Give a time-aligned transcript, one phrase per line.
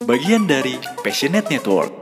[0.00, 1.99] Bagian dari Passionate Network.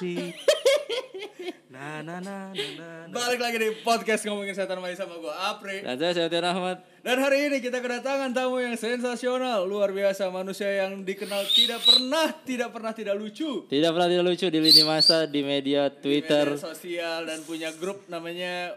[0.00, 0.32] Bersaksi.
[1.70, 3.14] Nah, nah, nah, nah, nah, nah.
[3.14, 7.16] Balik lagi di podcast ngomongin setan main sama gue Apri Dan saya Septian Ahmad Dan
[7.22, 12.68] hari ini kita kedatangan tamu yang sensasional Luar biasa manusia yang dikenal tidak pernah Tidak
[12.68, 16.60] pernah tidak lucu Tidak pernah tidak lucu di lini masa di media Di Twitter media
[16.60, 18.76] sosial dan punya grup namanya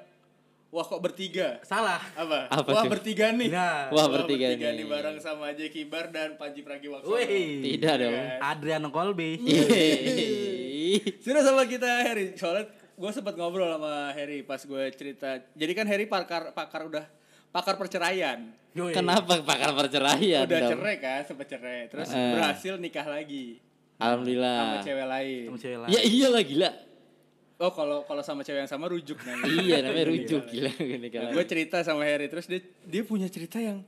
[0.71, 1.99] Wah kok bertiga Salah.
[2.16, 2.48] Apa?
[2.48, 2.94] Apa Wah tuh?
[2.94, 3.90] bertiga nih Nah.
[3.91, 7.74] Wah bertiga, nih nih bareng sama Jeki Bar dan Panji Pragiwaksono Wih.
[7.74, 9.41] Tidak dong Adriano Kolbi.
[11.20, 12.34] Sudah sama kita Harry.
[12.34, 15.41] Soalnya gue sempat ngobrol sama Harry pas gue cerita.
[15.54, 17.05] Jadi kan Harry pakar, pakar udah
[17.54, 18.49] Pakar perceraian.
[18.73, 18.98] Yoi.
[18.98, 20.71] Kenapa pakar perceraian udah dong?
[20.73, 21.85] cerai kan sempat cerai.
[21.85, 22.34] Terus Eh.
[22.34, 23.62] berhasil nikah lagi.
[23.93, 25.43] Sama Alhamdulillah cewek lain.
[25.45, 25.90] Sama cewek lain.
[25.93, 26.70] Ya iyalah gila.
[27.62, 29.53] Oh kalau kalau sama cewek yang sama rujuk namanya.
[29.53, 30.71] Iya namanya rujuk gila.
[30.73, 33.85] Gini kan gue cerita sama Harry terus dia dia punya cerita yang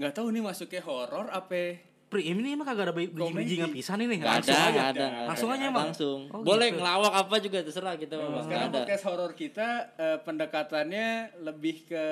[0.00, 4.16] nggak tahu nih masuknya horor apa Pri, ini emang kagak ada biji-bijingan pisan ini.
[4.16, 4.70] Gak ada, Langsung aja.
[4.72, 5.86] gak ada, Langsung aja emang.
[5.86, 6.20] Langsung.
[6.28, 6.78] Oh, Boleh gitu.
[6.78, 8.78] ngelawak apa juga terserah kita sekarang ada.
[8.78, 11.06] podcast horor kita eh, pendekatannya
[11.40, 12.04] lebih ke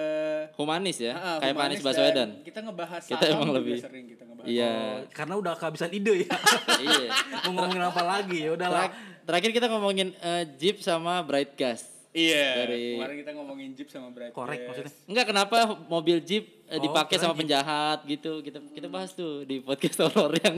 [0.54, 2.28] Humanis ya, Ah, kayak humanis Panis Baswedan.
[2.32, 3.78] dan kita ngebahas Kita emang lebih.
[3.78, 4.72] sering kita ngebahas Iya.
[5.08, 6.30] Karena udah kehabisan ide ya.
[6.84, 7.08] Iya.
[7.44, 8.90] Mau ngomongin apa lagi ya udahlah.
[8.90, 11.86] Terak- Terakhir kita ngomongin eh, Jeep sama Bright Gas.
[12.10, 14.94] iya Dari- kemarin kita ngomongin jeep sama Brad Korek maksudnya.
[15.04, 17.40] Enggak kenapa mobil Jeep Oh, dipakai keren sama Jeep.
[17.40, 18.32] penjahat gitu.
[18.40, 20.56] Kita kita bahas tuh di podcast horor yang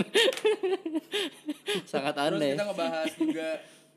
[1.86, 2.52] sangat terus aneh.
[2.52, 3.48] kita ngebahas juga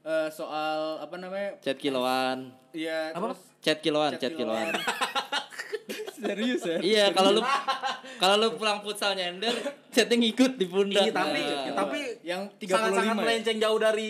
[0.01, 2.37] eh, soal apa namanya Chat kiloan.
[2.69, 3.31] Iya, Apa?
[3.31, 4.71] terus Chat kiloan, Chat chat kiloan.
[6.19, 6.77] serius ya?
[6.81, 7.41] iya, kalau lu
[8.21, 9.55] kalau lu pulang futsal nyender,
[9.89, 10.99] chatnya ngikut di pundak.
[11.01, 11.75] Iya, tapi Nah.
[11.77, 13.17] tapi Yang 35 sangat-sangat ya?
[13.17, 14.09] melenceng jauh dari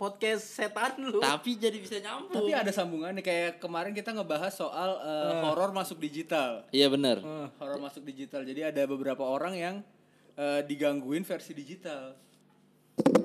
[0.00, 1.20] podcast setan lu.
[1.20, 2.32] tapi jadi bisa nyambung.
[2.32, 6.64] Tapi ada sambungannya kayak kemarin kita ngebahas soal uh, horor masuk digital.
[6.72, 7.20] Iya benar.
[7.60, 8.40] Horor masuk digital.
[8.48, 9.74] Jadi ada beberapa orang yang
[10.40, 12.16] uh, digangguin versi digital.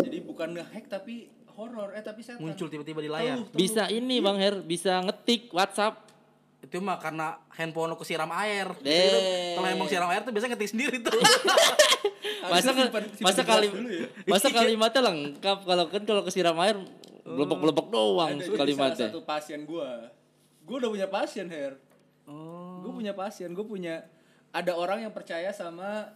[0.04, 2.44] Jadi bukan ngehack tapi horor eh tapi setan.
[2.44, 3.40] Muncul tiba-tiba di layar.
[3.40, 3.60] Tahu, tahu.
[3.64, 6.04] Bisa ini Bang Her, bisa ngetik WhatsApp.
[6.66, 8.66] Itu mah karena handphone lu kesiram air.
[9.54, 11.14] Kalau emang siram air tuh biasanya ngetik sendiri tuh.
[12.46, 14.06] Masa simpan- simpan masa kali ya.
[14.26, 16.78] masa kalimatnya lengkap kalau kan kalau kesiram air
[17.26, 19.08] blebek-blebek doang Ada jadi salah kalimatnya.
[19.10, 20.14] satu pasien gua.
[20.62, 21.74] Gua udah punya pasien, Her.
[22.26, 22.82] Oh.
[22.82, 24.02] Gue punya pasien, gue punya
[24.50, 26.10] ada orang yang percaya sama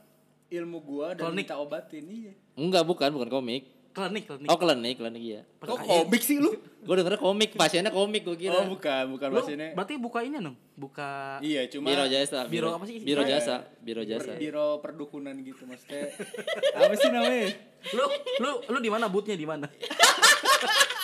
[0.49, 1.45] ilmu gua dan Klinik.
[1.45, 2.05] minta obatin.
[2.05, 2.33] Iya.
[2.57, 3.69] Enggak, bukan, bukan komik.
[3.89, 4.47] Klinik, klinik.
[4.47, 5.41] Oh, klinik, klinik iya.
[5.59, 6.53] Kok komik sih lu?
[6.85, 8.63] Gue dengernya komik, pasiennya komik gue kira.
[8.63, 9.75] Oh, bukan, bukan Lu pasiennya.
[9.75, 10.55] berarti buka ini dong?
[10.79, 12.47] Buka Iya, cuma Biro jasa.
[12.47, 13.03] Biro apa sih?
[13.03, 14.31] Biro jasa, biro jasa.
[14.39, 16.07] biro perdukunan gitu maksudnya.
[16.79, 17.51] apa sih namanya?
[17.91, 18.05] lu
[18.39, 19.67] lu lu di mana bootnya di mana?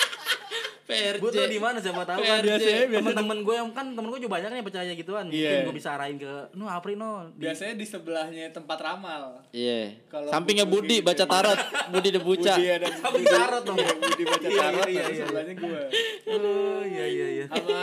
[0.85, 1.17] PRJ.
[1.17, 2.39] Boot lu di mana siapa tahu kan.
[2.39, 5.25] Biasanya- biasanya- temen-temen gue yang kan temen gue juga banyak yang percaya gituan.
[5.27, 5.49] Iya.
[5.49, 7.11] Mungkin gue bisa arahin ke nu Apri no.
[7.31, 9.41] Di- Biasanya di sebelahnya tempat ramal.
[9.49, 9.97] Iya.
[10.05, 11.57] Kalau Sampingnya Budi Budi baca tarot,
[11.89, 12.53] Budi debuca.
[12.53, 13.77] Budi ada Samping tarot dong.
[13.77, 15.23] Iya, Budi baca Iya, tarot, iya, iya.
[15.25, 15.81] sebelahnya gua.
[16.27, 17.45] Oh iya iya iya.
[17.47, 17.81] Sama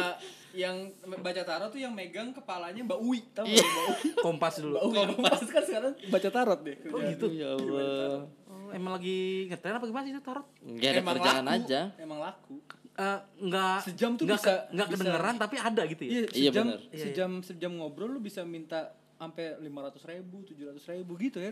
[0.53, 0.77] yang
[1.19, 3.65] baca tarot tuh yang megang kepalanya Mbak Uwi, Iya.
[3.65, 4.09] Mbak Uwi?
[4.21, 4.77] Kompas dulu.
[4.77, 6.77] Mbak Uwi kompas kan sekarang baca tarot deh.
[6.87, 7.27] Oh gitu.
[7.33, 8.29] Ya Allah.
[8.47, 10.47] Oh, emang lagi ngetren apa gimana sih itu tarot?
[10.61, 11.81] Enggak ada Emang kerjaan laku, aja.
[11.99, 12.55] Emang laku.
[13.03, 16.11] Eh enggak Sejam tuh enggak bisa- bisa- kedengeran tapi ada gitu ya.
[16.11, 16.81] Iya, Iya, sejam, bener.
[16.87, 18.81] Iya, sejam sejam ngobrol lu bisa minta
[19.17, 21.51] sampai lima ratus ribu, tujuh ratus ribu gitu ya.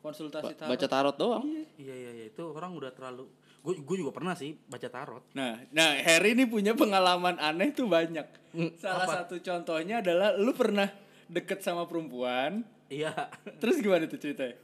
[0.00, 0.70] Konsultasi tarot.
[0.70, 1.44] Baca tarot doang.
[1.44, 1.64] Iya
[1.96, 3.24] iya iya itu orang udah terlalu
[3.64, 5.24] gue gue juga pernah sih baca tarot.
[5.32, 8.28] Nah, nah Harry ini punya pengalaman aneh tuh banyak.
[8.76, 9.24] Salah apa?
[9.24, 10.84] satu contohnya adalah lu pernah
[11.24, 12.60] deket sama perempuan,
[12.92, 13.32] Iya.
[13.56, 14.60] terus gimana tuh ceritanya?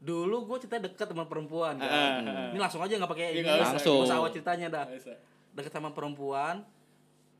[0.00, 1.84] Dulu gue cerita deket sama perempuan kan.
[1.84, 3.60] Ah, ah, Ini langsung aja nggak pakai Iya, ini.
[3.60, 4.02] Langsung.
[4.02, 4.84] Usah awal ceritanya dah.
[5.52, 6.64] Deket sama perempuan.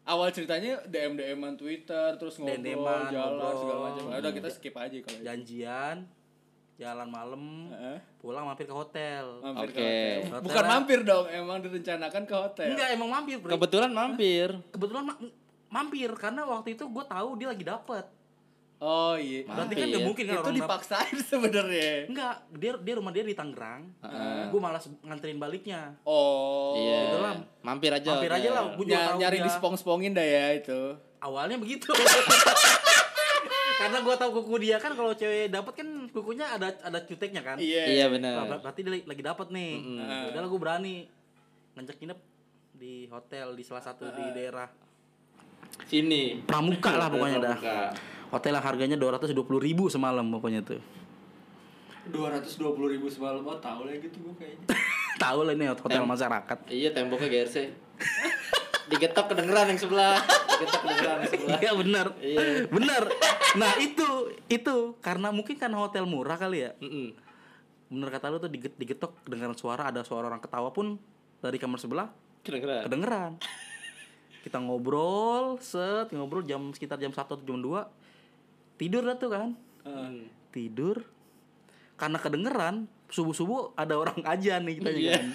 [0.02, 3.54] Awal ceritanya DM DM-an Twitter, terus ngobrol, DM-an, jalan ngobrol.
[3.56, 4.02] segala macam.
[4.06, 5.96] Ah, Udah kita skip aja kalau janjian
[6.76, 7.42] jalan malam
[8.16, 9.84] pulang mampir ke hotel Mampir ke Oke.
[9.84, 10.16] hotel.
[10.26, 10.40] Hotel.
[10.40, 12.68] Bukan mampir dong, emang direncanakan ke hotel.
[12.72, 13.52] enggak emang mampir Bro.
[13.52, 14.48] Kebetulan mampir.
[14.70, 15.20] kebetulan ma-
[15.70, 18.04] mampir karena waktu itu gue tahu dia lagi dapet
[18.80, 19.44] Oh iya.
[19.44, 19.92] berarti kan Mampir.
[19.92, 21.92] nggak mungkin kan itu orang dipaksain sebenarnya.
[22.06, 23.82] enggak dia dia rumah dia di Tangerang
[24.48, 26.72] gue malas nganterin baliknya Oh.
[26.74, 26.98] Iya.
[27.04, 27.34] gitu lah.
[27.60, 28.08] Mampir aja.
[28.10, 29.44] mampir aja lah gue juga Ny- tahu nyari dia.
[29.44, 30.80] di spong-spongin dah ya itu.
[31.18, 31.92] awalnya begitu
[33.76, 37.56] Karena gua tahu kuku dia kan kalau cewek dapat kan kukunya ada ada cuteknya kan.
[37.56, 37.84] Iya.
[37.86, 38.34] Iya Wah, benar.
[38.46, 39.72] ber- berarti dia lagi- lagi dapat nih.
[39.98, 40.94] Ya Udah lah gue berani
[41.72, 42.20] ngajak nginep
[42.74, 44.68] di hotel di salah satu di daerah
[45.82, 46.44] Sini.
[46.44, 47.56] Pramuka lah pokoknya dah.
[48.30, 50.78] Hotel yang harganya 220 ribu semalam pokoknya tuh.
[52.10, 54.66] Dua ratus dua puluh ribu semalam oh tahu lah gitu gue kayaknya.
[55.22, 56.58] Tahu lah ini hotel masyarakat.
[56.66, 57.56] Iya temboknya GRC.
[58.88, 60.16] Digetok kedengeran yang sebelah.
[60.48, 61.58] Digetok kedengeran yang sebelah.
[61.60, 62.06] Iya benar.
[62.18, 62.40] Iya.
[62.66, 63.02] Benar.
[63.52, 64.08] Nah, itu
[64.48, 66.72] itu karena mungkin karena hotel murah kali ya.
[66.80, 67.12] Mm-mm.
[67.92, 70.96] Bener kata lu tuh diget- digetok kedengaran suara ada suara orang ketawa pun
[71.38, 72.08] dari kamar sebelah
[72.40, 72.88] Kedengeran.
[72.88, 73.32] kedengeran.
[74.40, 78.00] Kita ngobrol, set ngobrol jam sekitar jam 1 atau jam 2.
[78.80, 79.52] Tidur dah tuh kan.
[79.84, 80.24] Hmm.
[80.48, 81.04] Tidur.
[81.94, 82.74] Karena kedengeran,
[83.06, 85.12] subuh-subuh ada orang aja nih kita Iya.
[85.12, 85.26] kan.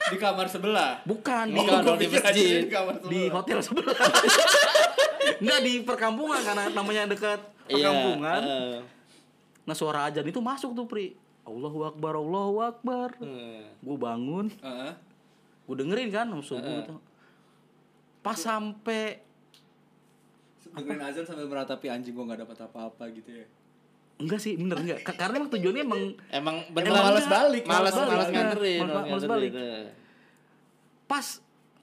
[0.00, 1.00] Di kamar sebelah.
[1.02, 2.60] Bukan di, Gua di masjid.
[2.60, 3.32] Di kamar di sebelah.
[3.32, 3.96] hotel sebelah.
[5.40, 7.88] Enggak di perkampungan karena namanya dekat Iya.
[7.88, 8.40] perkampungan.
[8.42, 8.78] heeh.
[9.62, 11.16] Nah suara ajan itu masuk tuh Pri.
[11.40, 13.16] Allahu Akbar, Allahu Akbar.
[13.16, 13.64] Hmm.
[13.80, 14.92] Gue bangun, Heeh.
[15.64, 16.94] gue dengerin kan subuh gitu.
[18.20, 19.24] Pas sampai
[20.72, 23.46] Dengerin azan sambil meratapi anjing gue nggak dapat apa-apa gitu ya.
[24.16, 27.94] enggak sih bener enggak Ka- karena emang tujuannya emang Emang Emang beneran malas balik, Malas
[27.94, 28.80] malas nganterin.
[28.82, 29.50] Malas- malas balik.
[29.50, 29.84] Heeh.
[31.06, 31.26] pas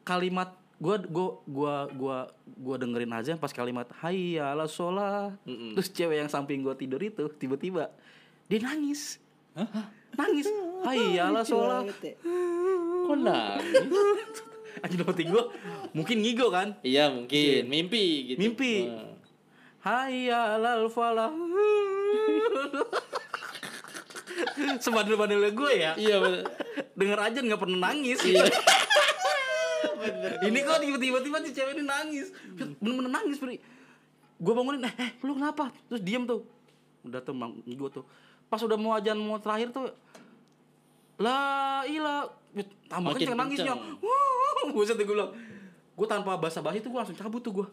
[0.02, 2.18] kalimat gua gua gua gua
[2.56, 5.74] gua dengerin aja pas kalimat hayya ala sholat Mm-mm.
[5.74, 7.90] terus cewek yang samping gua tidur itu tiba-tiba
[8.46, 9.18] dia nangis
[10.14, 10.46] nangis
[10.86, 11.90] hayya ala sholat
[13.04, 14.46] Kok nangis?
[14.84, 15.50] Dapetin gua.
[15.94, 16.78] Mungkin ngigo kan?
[16.86, 17.66] Iya mungkin.
[17.66, 18.40] Mimpi gitu.
[18.40, 18.90] Mimpi.
[18.90, 19.16] Heeh.
[19.88, 21.32] hayya alal falah.
[24.84, 25.92] Sebandel-bandelnya gue ya.
[25.98, 26.44] Iya bener.
[26.98, 28.20] denger aja nggak pernah nangis.
[28.22, 28.46] Iya.
[30.46, 32.28] ini kok tiba-tiba tiba si cewek ini nangis.
[32.82, 33.60] Bener-bener nangis Pri.
[34.38, 35.74] Gue bangunin eh, eh lu kenapa?
[35.90, 36.46] Terus diem tuh.
[37.08, 37.34] Udah tuh
[37.66, 38.06] gue tuh.
[38.48, 39.90] Pas udah mau ajan mau terakhir tuh
[41.18, 42.30] la ilah
[42.86, 44.72] tambah Makin kenceng nangisnya kenceng.
[44.72, 45.32] buset gue bilang
[45.94, 47.68] gue tanpa basa-basi tuh gue langsung cabut tuh gue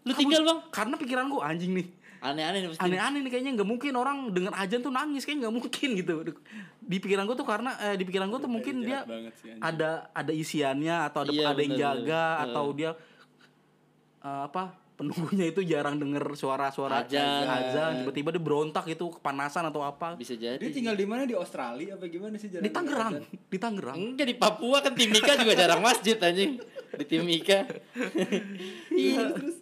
[0.00, 0.58] Lu tinggal bang.
[0.70, 1.88] karena pikiran gue anjing nih
[2.20, 5.88] Aneh-aneh nih aneh-aneh nih kayaknya nggak mungkin orang denger ajan tuh nangis kayaknya nggak mungkin
[5.94, 6.12] gitu
[6.78, 9.56] di pikiran gue tuh karena eh, di pikiran gue tuh mungkin dia sih, anjing.
[9.58, 12.44] ada ada isiannya atau ada Iya, ada yang jaga bener.
[12.46, 12.90] atau dia
[14.20, 14.62] eh, apa
[15.00, 17.48] penunggunya itu jarang denger suara-suara Azan.
[17.48, 20.60] azan tiba-tiba dia berontak itu kepanasan atau apa Bisa jadi.
[20.60, 24.26] Dia tinggal di mana di Australia apa gimana sih jarang di Tangerang di Tangerang Enggak
[24.26, 26.60] di Papua kan tim Mika juga jarang masjid anjing.
[26.92, 27.64] Di tim Mika.
[28.90, 29.56] iya terus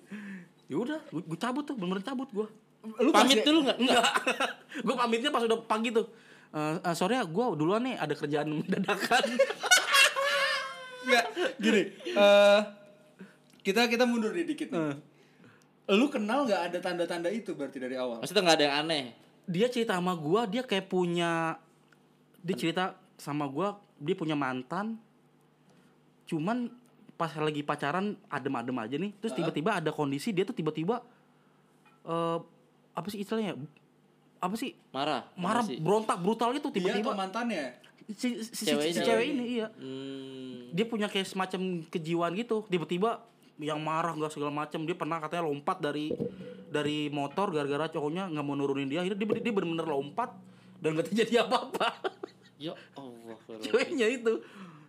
[0.67, 2.49] ya udah gue cabut tuh bener-bener cabut gue
[2.99, 3.79] Lu Pamit pasti- dulu enggak?
[3.85, 4.05] enggak
[4.81, 6.07] gue pamitnya pas udah pagi tuh
[6.49, 9.25] Eh, eh, sore ya gue duluan nih ada kerjaan dadakan
[11.05, 11.25] Enggak,
[11.57, 11.83] gini.
[12.11, 12.61] eh
[13.61, 14.97] kita kita mundur nih dikit nih.
[15.89, 18.21] Lu kenal nggak ada tanda-tanda itu berarti dari awal?
[18.21, 19.05] Maksudnya enggak ada yang aneh.
[19.49, 21.57] dia cerita sama gua dia kayak punya
[22.39, 22.85] dia cerita
[23.17, 25.01] sama gua dia punya mantan
[26.25, 26.69] cuman
[27.15, 31.01] pas lagi pacaran adem-adem aja nih terus tiba-tiba ada kondisi dia tuh tiba-tiba
[32.05, 32.39] eh
[32.93, 33.57] apa sih istilahnya
[34.37, 35.25] apa sih Marah.
[35.35, 35.81] marah sih?
[35.81, 37.65] berontak brutal gitu Dia atau tiba-tiba mantannya?
[38.07, 39.03] si, si, si- Cewek si ini.
[39.03, 40.69] cewek ini iya Hmm.
[40.71, 43.25] dia punya kayak semacam kejiwaan gitu tiba-tiba
[43.59, 46.15] yang marah nggak segala macam dia pernah katanya lompat dari
[46.65, 50.31] dari motor gara-gara cowoknya nggak mau nurunin dia akhirnya dia, dia bener-bener lompat
[50.79, 51.89] dan nggak terjadi apa-apa
[52.57, 53.39] Ya Allah.
[53.61, 54.43] ceweknya itu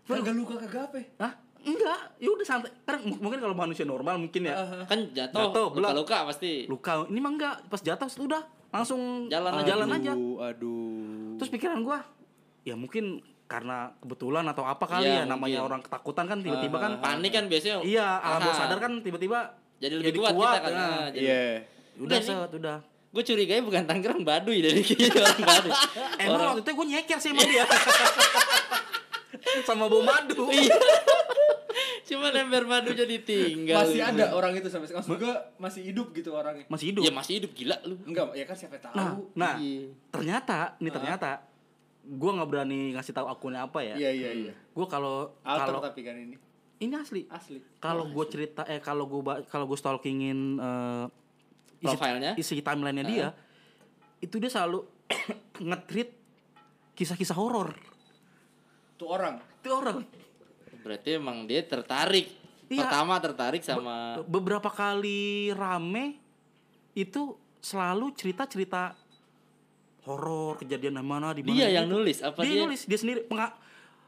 [0.04, 0.98] Kagak luka kagak apa?
[0.98, 1.06] ya?
[1.20, 1.34] Hah?
[1.60, 4.56] enggak ya udah santai kan mungkin kalau manusia normal mungkin ya
[4.86, 5.92] Kan jatuh, Jatuh, belak.
[5.92, 6.64] luka-luka pasti.
[6.66, 9.68] luka ini mah enggak pas jatuh sudah langsung Jalan aja.
[9.68, 11.36] jalan aja Aduh, aduh.
[11.36, 12.00] terus pikiran gua
[12.62, 15.68] ya mungkin karena kebetulan atau apa kali Iya, ya namanya mungkin.
[15.68, 17.82] orang ketakutan kan tiba-tiba kan Panik kan biasanya.
[17.82, 19.40] iya alam bawah sadar kan tiba-tiba
[19.76, 20.72] Jadi lebih kuat, kita kan.
[20.72, 20.86] nah.
[20.86, 21.42] Ah, jadi- Iya.
[21.98, 22.28] udah Udah nih.
[22.30, 22.78] set udah
[23.10, 25.72] Gue curiganya bukan Tangerang Baduy dari kiri orang Baduy.
[26.16, 27.66] Emang Orang- waktu itu gue nyeker sih sama dia
[29.66, 30.78] Sama bau madu Iya.
[32.06, 33.82] Cuma ember madu jadi tinggal.
[33.82, 35.06] Masih ada orang itu sampai sekarang.
[35.06, 36.66] Maksud gua masih hidup gitu orangnya.
[36.66, 37.96] Masih hidup Ya masih hidup gila lu.
[38.04, 38.94] Enggak, ya kan siapa tahu.
[38.94, 39.94] Nah, nah Iya.
[40.10, 41.30] ternyata Nih ternyata
[42.10, 44.54] Gue gak berani ngasih tahu akunnya apa ya Iya, iya, iya.
[44.74, 46.36] Gue kalau kalau tapi kan ini.
[46.80, 47.60] Ini asli Asli.
[47.78, 51.06] Kalau gue cerita Eh kalau gue kalau gue stalkingin eh,
[51.86, 52.32] isi, Profilnya?
[52.40, 53.28] Isi timelinenya dia
[54.24, 54.88] Itu dia selalu
[55.70, 56.10] Nge-treat
[56.98, 57.76] Kisah-kisah horor
[59.00, 59.40] Tuh orang.
[59.60, 60.04] Itu orang
[60.80, 62.32] Berarti emang dia tertarik.
[62.70, 62.86] Iya.
[62.86, 66.22] Pertama tertarik sama beberapa kali rame
[66.94, 68.94] itu selalu cerita-cerita
[70.10, 71.76] horor kejadian di mana di mana dia gitu.
[71.76, 72.62] yang nulis apa dia, dia?
[72.64, 73.54] nulis dia sendiri penga-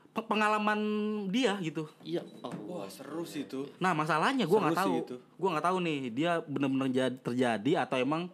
[0.09, 0.79] pe- pengalaman
[1.27, 2.25] dia gitu Iya.
[2.41, 2.49] Oh.
[2.73, 3.69] Wah, seru sih itu.
[3.77, 8.33] nah masalahnya gue nggak tahu gue nggak tahu nih dia benar-benar jadi terjadi atau emang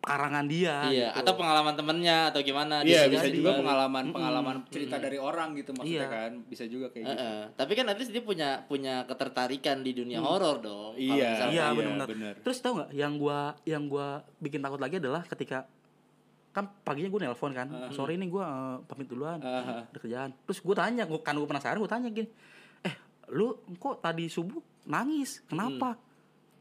[0.00, 1.20] karangan dia Iya, gitu.
[1.22, 3.60] atau pengalaman temennya atau gimana Iya, dia bisa jadi juga balik.
[3.64, 6.12] pengalaman-pengalaman cerita dari orang gitu maksudnya Iya.
[6.12, 6.30] kan.
[6.44, 7.16] Bisa juga kayak gitu.
[7.16, 7.40] Heeh.
[7.56, 10.92] Tapi kan at least dia punya punya ketertarikan di dunia horor dong.
[10.94, 11.48] Iya.
[11.48, 12.04] Iya Iya, benar.
[12.06, 12.34] bener.
[12.38, 15.64] Terus tau nggak yang gua yang gua bikin takut lagi adalah ketika
[16.54, 19.90] kan paginya gue nelpon kan sore ini gua eh, pamit duluan Aha.
[19.90, 20.30] ada kerjaan.
[20.46, 22.30] Terus gue tanya gua kan gue penasaran gue tanya gini
[22.86, 22.94] eh
[23.34, 25.42] lu kok tadi subuh nangis?
[25.50, 25.98] Kenapa?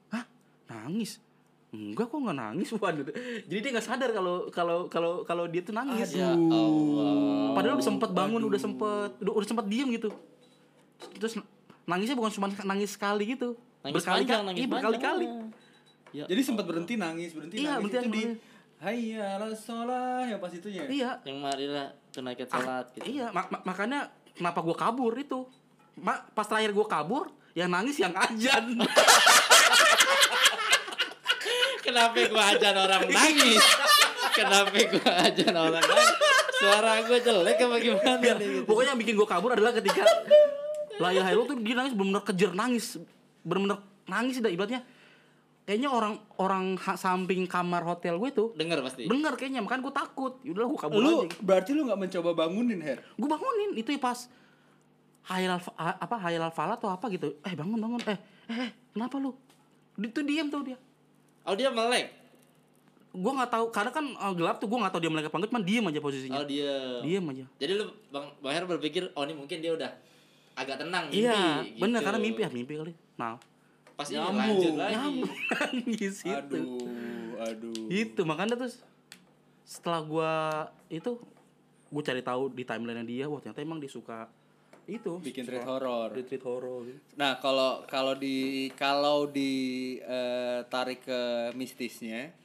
[0.10, 0.26] Hah?
[0.74, 1.22] Nangis?
[1.70, 3.06] Enggak kok nggak nangis waduh.
[3.46, 6.18] Jadi dia nggak sadar kalau kalau kalau kalau dia tuh nangis.
[6.18, 7.54] Ya Allah.
[7.54, 10.10] padahal udah sempet bangun udah sempet udah, udah sempet diem gitu.
[11.22, 11.38] Terus
[11.86, 13.54] nangisnya bukan cuma nangis sekali gitu
[13.92, 15.28] berkali-kali iya, berkali-kali.
[16.14, 16.26] Ya.
[16.30, 18.24] Jadi sempat berhenti nangis, berhenti Iya, nangis berhenti itu di
[18.84, 20.84] Hayya ala sholah yang pas itunya.
[20.86, 23.08] iya Yang marilah tunaikan salat gitu.
[23.10, 24.00] Iya, mak- mak- makanya
[24.36, 25.48] kenapa gua kabur itu.
[25.96, 28.76] Ma, pas terakhir gua kabur, yang nangis yang ajan.
[31.80, 33.64] Kenapa gua ajan orang nangis?
[34.34, 36.12] Kenapa gua ajan orang nangis?
[36.54, 38.48] Suara gua jelek apa gimana Ya, nih?
[38.54, 38.66] gitu?
[38.66, 40.04] pokoknya yang bikin gua kabur adalah ketika
[40.94, 42.86] La ilaha illallah tuh dia nangis bener-bener kejer nangis.
[43.42, 44.82] Bener-bener nangis dah ibaratnya.
[45.64, 49.06] Kayaknya orang orang ha- samping kamar hotel gue tuh Dengar pasti.
[49.06, 50.34] denger kayaknya, makanya gue takut.
[50.42, 51.40] Yaudah gue kabur Lu aja.
[51.40, 53.00] berarti lu nggak mencoba bangunin Her?
[53.14, 54.28] Gue bangunin itu ya pas
[55.24, 55.62] Hayal al
[55.96, 57.40] apa Hayal al falah atau apa gitu.
[57.40, 58.02] Eh bangun bangun.
[58.04, 59.32] Eh eh, eh kenapa lu?
[59.96, 60.78] Itu diam tuh dia.
[61.42, 62.12] Oh dia melek.
[63.14, 65.52] gue nggak tahu karena kan uh, gelap tuh gue nggak tahu dia melek apa enggak
[65.54, 66.98] cuman diem aja posisinya Oh dia.
[67.00, 69.86] diem aja Jadi lu Bang Bang Her berpikir oh ini mungkin dia udah
[70.54, 71.78] agak tenang mimpi, iya gitu.
[71.78, 73.38] bener karena mimpi ya mimpi kali nah
[73.94, 74.38] Pas ini Nyambung.
[74.40, 74.94] lanjut lagi.
[74.96, 77.86] nyambung nangis itu Aduh, aduh.
[77.88, 78.82] itu makanya terus
[79.64, 80.34] setelah gue
[80.92, 81.12] itu
[81.88, 84.26] gue cari tahu di timeline dia wah ternyata emang dia suka
[84.84, 86.10] itu Bikin suka treat horror.
[86.12, 86.84] di treat horror.
[87.16, 88.36] Nah, kalau kalau di
[88.74, 89.52] kalau di
[89.98, 91.22] eh, tarik ke
[91.54, 92.36] mistisnya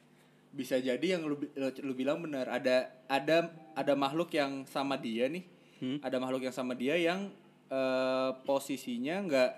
[0.49, 5.27] bisa jadi yang lu, lu, lu bilang benar ada ada ada makhluk yang sama dia
[5.27, 5.43] nih.
[5.99, 7.27] Ada makhluk yang sama dia yang
[7.67, 9.51] eh, posisinya nggak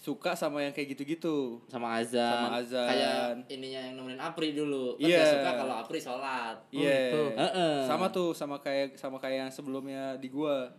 [0.00, 1.60] suka sama yang kayak gitu-gitu.
[1.68, 2.24] sama azan.
[2.24, 2.88] Sama azan.
[2.88, 3.20] Kayak
[3.52, 4.96] ininya yang nemenin Apri dulu.
[4.96, 5.18] Kan Iya.
[5.20, 6.56] dia suka kalau Apri sholat.
[6.72, 6.88] Iya.
[7.12, 7.22] gitu.
[7.36, 7.74] Heeh.
[7.84, 10.72] Sama tuh sama kayak sama kayak yang sebelumnya di gua.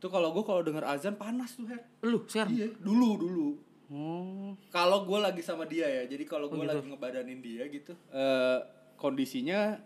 [0.00, 1.80] Tuh kalau gua kalau denger azan panas tuh, Her.
[2.02, 3.48] lu sekarang Iya, dulu dulu.
[3.86, 6.72] oh Kalau gue lagi sama dia ya, jadi kalau gue Oh, gitu.
[6.72, 8.58] lagi ngebadanin dia gitu, eh
[8.96, 9.76] kondisinya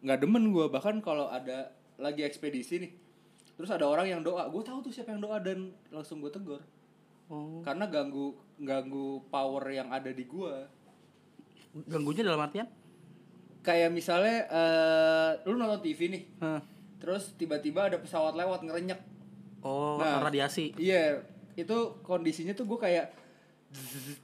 [0.00, 0.68] nggak demen gue.
[0.68, 2.92] Bahkan kalau ada lagi ekspedisi nih,
[3.54, 6.60] terus ada orang yang doa, gue tahu tuh siapa yang doa dan langsung gue tegur.
[7.28, 10.54] Oh Karena ganggu ganggu power yang ada di gue.
[11.84, 12.68] ganggunya dalam artian
[13.60, 16.58] Kayak misalnya, eh lu nonton TV nih, Hah.
[16.98, 18.98] terus tiba-tiba ada pesawat lewat ngerenyek.
[19.60, 20.18] oh Nah.
[20.20, 21.22] radiasi Iya,
[21.54, 23.06] itu kondisinya tuh gue kayak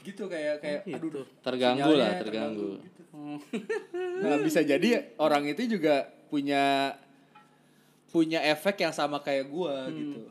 [0.02, 1.08] gitu kayak kayak Oh, gitu.
[1.14, 2.70] aduh Terganggu lah, terganggu.
[2.78, 3.02] gitu.
[4.20, 6.94] Nah, bisa jadi orang itu juga punya
[8.08, 9.94] punya efek yang sama kayak gua Hmm.
[9.94, 10.22] gitu.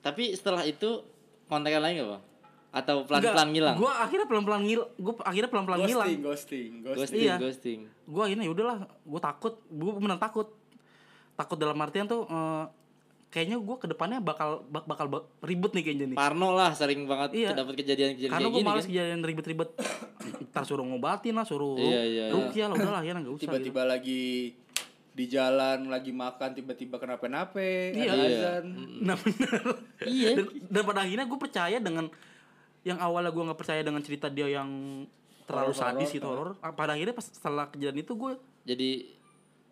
[0.00, 1.02] Tapi setelah itu
[1.46, 2.24] kontekan lagi nggak bang?
[2.68, 3.76] Atau pelan-pelan ngilang?
[3.76, 6.98] gue akhirnya pelan-pelan ngil gue akhirnya pelan-pelan ngilang Ghosting, ghosting, ghosting.
[6.98, 7.34] Ghosting, Iya.
[7.38, 7.80] ghosting.
[8.04, 10.48] gue akhirnya ya udahlah gue takut gue bener takut
[11.34, 12.64] takut dalam artian tuh eh,
[13.28, 17.04] kayaknya gue ke depannya bakal bak- bakal ba- ribet nih kayaknya nih Parno lah sering
[17.04, 17.50] banget Iya.
[17.54, 18.90] dapat kejadian-kejadian karena gue males kan.
[18.90, 19.70] kejadian ribet-ribet
[20.50, 22.24] ntar suruh ngobatin lah suruh Iya, iya, iya.
[22.30, 23.52] rukiah lah udahlah akhirnya nggak usah gitu.
[23.52, 24.22] Tiba-tiba lagi
[25.16, 28.12] di jalan lagi makan tiba-tiba kenapa-napa, Iya.
[28.12, 28.28] ada Iya.
[28.28, 28.64] azan.
[28.68, 29.00] gitu.
[29.00, 29.60] nah bener
[30.04, 30.28] Iya.
[30.36, 32.06] dan, dan pada akhirnya gue percaya dengan
[32.84, 34.68] yang awalnya gue nggak percaya dengan cerita dia yang
[35.48, 38.32] terlalu Horor-horor, sadis itu horor pada akhirnya pas setelah kejadian itu gue
[38.66, 38.90] Jadi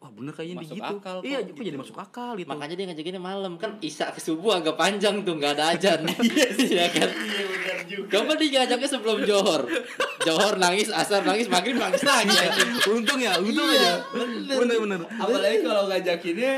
[0.05, 1.57] wah bener kayaknya Masuk gitu akal kok, iya gitu.
[1.57, 5.25] kok jadi masuk akal gitu makanya dia ngajakinnya malam kan isak ke subuh agak panjang
[5.25, 6.05] tuh nggak ada ajan.
[6.61, 7.09] Iya kan.
[7.09, 8.09] Iya benar juga.
[8.13, 9.63] Coba dia ngajaknya sebelum johor.
[10.21, 12.29] Johor nangis, asar nangis, maghrib nangis lagi.
[12.29, 12.71] anjing.
[12.87, 14.57] untung ya untung Iya, aja bener.
[14.61, 16.55] bener bener Apalagi kalau ngajakinnya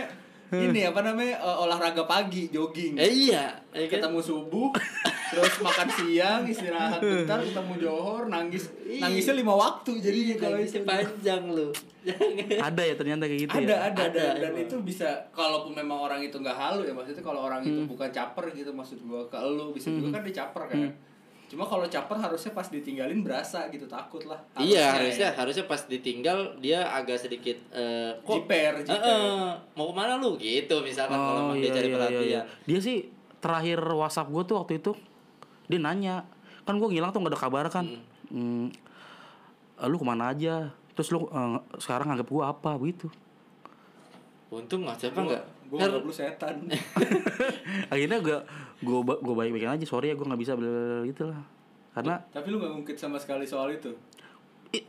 [0.48, 2.98] ini apa namanya eh, olahraga pagi, jogging.
[2.98, 4.02] Eh iya, ya kan?
[4.02, 4.74] ketemu subuh
[5.36, 9.02] terus makan siang istirahat bentar ketemu johor nangis Iya.
[9.02, 11.68] nangisnya lima waktu jadi kalau itu panjang lu.
[12.62, 14.62] ada ya ternyata kayak gitu ada ya ada Ada, dan, dan emang.
[14.62, 17.88] itu bisa kalaupun memang orang itu nggak halu ya maksudnya kalau orang itu Hmm.
[17.88, 20.78] bukan caper gitu maksud gua ke lu bisa juga kan dia caper kan
[21.46, 25.36] cuma kalau caper harusnya pas ditinggalin berasa gitu takut lah Iya harusnya ya.
[25.36, 30.34] harusnya pas ditinggal dia agak sedikit eh, kok jiper jiper eh, mau ke mana lu
[30.36, 32.42] gitu misalkan kalau emang dia cari perhatian.
[32.64, 32.98] Dia sih
[33.36, 34.90] terakhir WhatsApp gue tuh waktu itu
[35.66, 36.22] dia nanya
[36.66, 37.86] kan gue ngilang tuh gak ada kabar kan.
[38.26, 38.70] Hmm.
[39.76, 40.70] "Eh, lu ke mana aja?
[40.94, 43.06] Terus lu eh, sekarang anggap gue apa begitu?
[44.46, 45.44] Untung nggak siapa nggak.
[45.66, 46.54] gua Her, nggak perlu setan
[47.92, 48.38] Akhirnya gue
[48.78, 51.42] gue gue baik baikin aja sorry ya gue nggak bisa bla- gitu lah.
[51.90, 53.90] Karena tapi lu nggak ngungkit sama sekali soal itu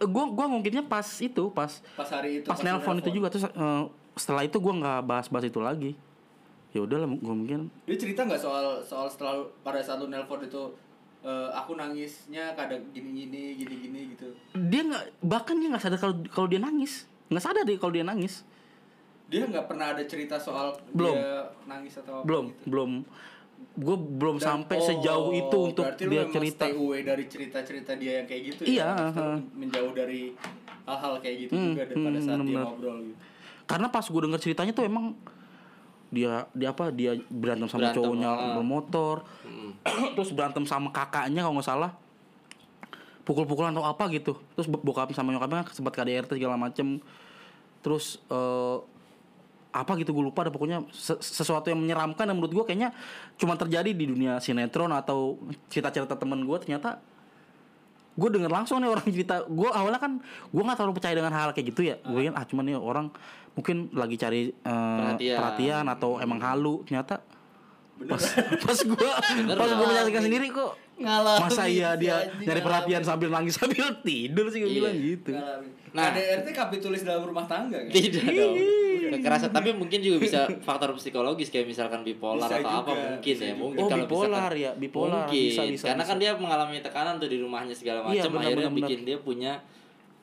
[0.03, 3.45] gua gua ngungkitnya pas itu pas Pas hari itu pas lu nelpon itu juga terus
[3.47, 5.91] eh, setelah itu gua nggak bahas-bahas itu lagi
[6.69, 10.63] ya udahlah gua mungkin Dia cerita nggak soal soal setelah pada saat lu nelpon itu
[11.19, 14.27] eh, aku nangisnya kadang gini-gini gini-gini gitu.
[14.61, 18.03] dia nggak bahkan dia nggak sadar kalau kalau dia nangis nggak sadar deh kalau dia
[18.03, 18.43] nangis
[19.27, 21.11] Dia nggak pernah ada cerita soal Belum.
[21.11, 21.31] dia
[21.65, 22.63] nangis atau apa belum gitu.
[22.65, 22.91] belum
[23.75, 28.11] gue belum Dan- sampai oh, sejauh itu untuk dia cerita stay away dari cerita-cerita dia
[28.17, 28.87] yang kayak gitu Iya, ya.
[28.87, 29.35] Maksudnya ha.
[29.35, 30.21] lu menjauh dari
[30.83, 32.63] hal-hal kayak gitu Hmm, juga daripada hmm, saat dia bener-bener.
[32.65, 33.17] ngobrol gitu.
[33.65, 35.05] karena pas gue denger ceritanya tuh emang
[36.07, 38.53] dia dia apa dia berantem sama Berantem, cowoknya ah.
[38.55, 39.17] bermotor.
[40.15, 41.91] Terus berantem sama kakaknya kalau nggak salah.
[43.27, 44.39] Pukul-pukulan atau apa gitu.
[44.55, 47.03] Terus bo- bokap sama nyokapnya sempat KDRT segala macem.
[47.83, 48.77] Terus eh,
[49.75, 50.87] apa gitu gue lupa ada pokoknya.
[50.95, 52.95] Se- sesuatu yang menyeramkan yang menurut gue kayaknya
[53.35, 55.35] cuma terjadi di dunia sinetron atau
[55.67, 57.03] cerita-cerita temen gue ternyata
[58.17, 59.43] gue denger langsung nih orang cerita.
[59.45, 61.99] Gue awalnya kan gue nggak terlalu percaya dengan hal kayak gitu ya.
[62.07, 63.11] Gue kan ah cuman nih orang
[63.57, 65.35] mungkin lagi cari eh, Perhatian.
[65.35, 65.85] perhatian.
[65.89, 67.17] atau emang halu ternyata
[67.99, 68.21] pas
[68.63, 69.09] pas gue
[69.49, 73.05] pas gue menyaksikan sendiri kok Ngalamin masa iya dia anjing, nyari perhatian ngalamin.
[73.07, 74.77] sambil nangis sambil tidur sih gue Iya.
[74.77, 75.71] bilang gitu Ngalamin.
[75.87, 76.13] Nah.
[76.13, 77.89] KDRT kapitulis dalam rumah tangga kan?
[77.89, 78.53] Tidak dong.
[79.09, 83.23] Kekerasan tapi mungkin juga bisa faktor psikologis kayak misalkan bipolar Bisa atau apa juga, mungkin
[83.31, 83.47] bisa ya.
[83.47, 83.61] juga.
[83.63, 85.15] Mungkin Oh, kalau bipolar misalkan- ya, bipolar.
[85.25, 85.47] Mungkin.
[85.47, 86.11] Bisa, bisa, Karena bisa.
[86.11, 88.85] kan dia mengalami tekanan tuh di rumahnya segala macam Iya, benar, akhirnya benar, benar.
[88.85, 89.53] bikin dia punya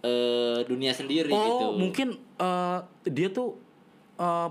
[0.04, 1.66] eh, dunia sendiri oh gitu.
[1.80, 3.56] mungkin eh, dia tuh
[4.14, 4.48] eh,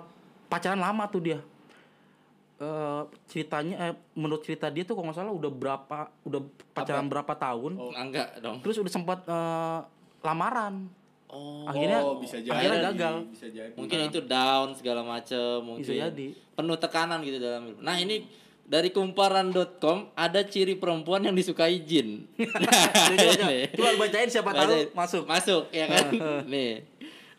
[0.50, 1.40] pacaran lama tuh dia
[2.54, 6.42] Eh, ceritanya eh, menurut cerita dia tuh kalau nggak salah udah berapa udah
[6.72, 8.62] pacaran berapa tahun Oh, enggak dong.
[8.64, 9.80] terus udah sempat eh,
[10.22, 10.88] lamaran
[11.28, 12.54] Oh, akhirnya oh, bisa jadi.
[12.54, 13.74] akhirnya gagal Bisa jadi.
[13.74, 15.82] mungkin itu down segala macam mungkin.
[15.82, 16.28] Bisa jadi.
[16.54, 17.82] Penuh tekanan gitu dalam hidup.
[17.82, 18.22] Nah, ini
[18.64, 22.26] dari kumparan.com ada ciri perempuan yang disukai jin.
[22.64, 24.88] Nah, Coba, bacain siapa tahu Bacain.
[24.96, 26.06] masuk Masuk ya kan.
[26.52, 26.88] Nih.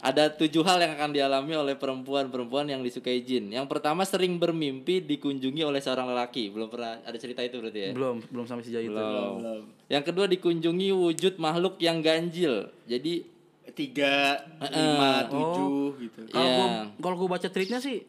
[0.04, 3.48] Ada tujuh hal yang akan dialami oleh perempuan-perempuan yang disukai jin.
[3.48, 6.52] Yang pertama sering bermimpi dikunjungi oleh seorang lelaki.
[6.52, 7.90] Belum pernah ada cerita itu berarti ya?
[7.96, 9.34] belum belum sampai sejauh itu Belum.
[9.40, 9.62] Belum.
[9.88, 12.68] Yang kedua dikunjungi wujud makhluk yang ganjil.
[12.84, 13.32] Jadi
[13.74, 16.20] Tiga, lima, tujuh gitu.
[16.30, 16.54] kalau Iya.
[16.54, 16.68] gua
[17.00, 18.06] kalau gua baca tweetnya sih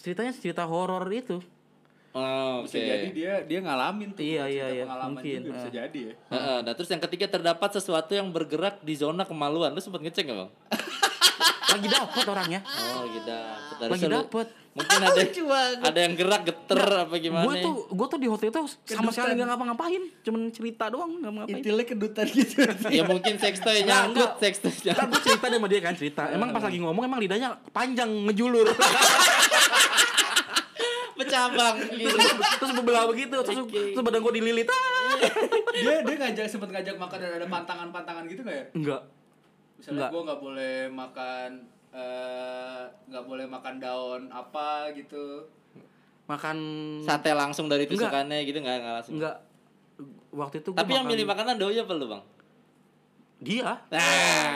[0.00, 1.44] ceritanya cerita horor itu
[2.14, 2.70] oh, oke.
[2.70, 4.22] Bisa jadi dia dia ngalamin tuh.
[4.22, 4.84] Iya, iya, iya.
[4.86, 5.74] Pengalaman Mungkin, juga bisa ah.
[5.74, 6.14] jadi ya.
[6.30, 9.74] Heeh, nah terus yang ketiga terdapat sesuatu yang bergerak di zona kemaluan.
[9.74, 10.50] Lu sempat ngecek gak bang?
[11.74, 12.60] lagi dapet orangnya
[12.94, 13.34] Oh gitu.
[13.82, 15.22] Dari lagi selu- dapet Mungkin ada
[15.86, 17.46] ada yang gerak geter apa gimana?
[17.46, 21.30] gue tuh gue tuh di hotel itu sama sekali nggak ngapa-ngapain cuman cerita doang nggak
[21.30, 22.58] ngapain Intilnya kedutan gitu.
[22.98, 24.42] ya mungkin sextoy Nggak, nyangkut nggak.
[24.42, 25.06] sextoy nyangkut.
[25.14, 28.66] gue cerita sama dia kan cerita emang pas lagi ngomong emang lidahnya panjang ngejulur
[31.24, 32.16] Pecabang gitu.
[32.54, 35.16] terus bebelah begitu terus, terus badan gue dililit ah.
[35.72, 38.66] dia dia ngajak sempet ngajak makan dan ada pantangan-pantangan gitu nggak ya?
[38.72, 39.02] enggak
[39.74, 41.48] Misalnya gue nggak boleh makan
[41.90, 45.44] eh, nggak boleh makan daun apa gitu.
[46.24, 46.56] makan
[47.00, 48.08] Sate langsung dari Enggak.
[48.08, 49.14] tusukannya gitu nggak nggak langsung.
[49.18, 49.36] enggak
[50.30, 52.22] waktu itu gua Tapi yang makan- milih makanan doi apa lu bang?
[53.44, 54.00] Dia Nah,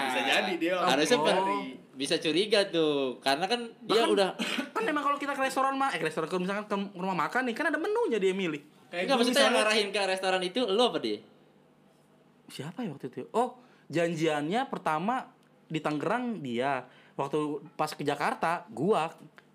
[0.09, 1.25] Bisa jadi dia harusnya Oh.
[1.25, 4.29] pen- bisa curiga tuh karena kan dia Bahkan- udah
[4.71, 7.43] kan emang kalau kita ke restoran mah eh ke restoran kalau misalkan ke rumah makan
[7.45, 10.61] nih kan ada menunya dia milih Kayak Enggak gua maksudnya yang ngarahin ke restoran itu
[10.65, 11.19] lo apa dia?
[12.49, 15.29] siapa ya waktu itu oh janjiannya pertama
[15.67, 17.39] di Tangerang dia waktu
[17.75, 19.11] pas ke Jakarta gua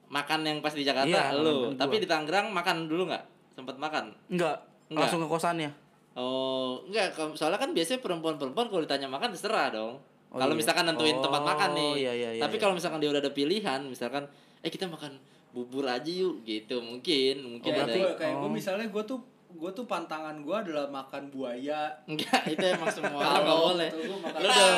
[0.06, 2.02] Makan yang pas di Jakarta Iya, lo, tapi gua.
[2.02, 3.24] di Tangerang makan dulu nggak?
[3.52, 4.14] Sempat makan?
[4.28, 5.00] enggak, Enggak.
[5.00, 5.72] langsung ke kosannya
[6.14, 9.98] Oh, enggak, kalau- soalnya kan biasanya perempuan-perempuan kalau ditanya makan terserah dong.
[10.30, 10.60] Oh, kalau iya.
[10.62, 11.92] misalkan nentuin tempat Oh, makan nih.
[12.00, 12.62] iya, iya, iya, Tapi iya.
[12.62, 14.24] kalau misalkan dia udah ada pilihan, misalkan
[14.62, 15.18] eh kita makan
[15.50, 18.18] bubur aja yuk gitu, mungkin Oh, mungkin berarti ada.
[18.18, 18.54] kayak gue Oh.
[18.54, 19.20] misalnya gue tuh
[19.54, 21.94] gue tuh pantangan gue adalah makan buaya.
[22.10, 23.90] Enggak, itu emang semua orang nggak Kalau boleh.
[23.94, 24.16] Lu
[24.50, 24.72] udah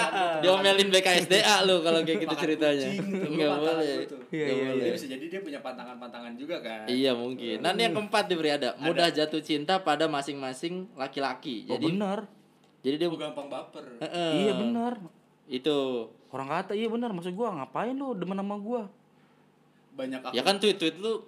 [0.43, 2.87] diomelin BKSDA lu kalau kayak gitu makan ceritanya.
[2.91, 3.97] gua Enggak pantangan boleh.
[4.29, 4.69] Iya, Nggak iya.
[4.75, 6.85] Jadi bisa jadi dia punya pantangan-pantangan juga kan.
[6.85, 7.57] Iya mungkin.
[7.63, 11.65] Nanti yang keempat diberi ada mudah jatuh cinta pada masing-masing laki-laki.
[11.65, 12.19] oh Jadi benar
[12.85, 13.97] jadi dia Gue gampang baper.
[13.97, 14.31] Heeh.
[14.45, 14.93] iya benar
[15.49, 16.09] Itu.
[16.29, 18.91] orang kata iya benar maksud gua ngapain lu demen sama gua
[19.95, 20.33] Banyak aku.
[20.35, 21.23] Ya kan tweet-tweet lu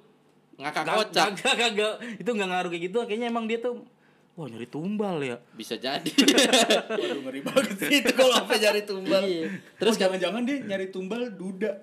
[0.57, 1.27] ngakak Gak- kocak.
[1.35, 1.93] Kagak, kagak.
[2.17, 2.97] Itu nggak ngaruh kayak gitu.
[3.03, 3.85] Kayaknya emang dia tuh
[4.33, 5.37] wah nyari tumbal ya.
[5.51, 6.11] Bisa jadi.
[6.93, 9.23] Waduh ngeri banget sih itu kalau apa nyari tumbal.
[9.23, 9.49] Iya.
[9.75, 11.73] Terus jangan-jangan dia nyari tumbal duda.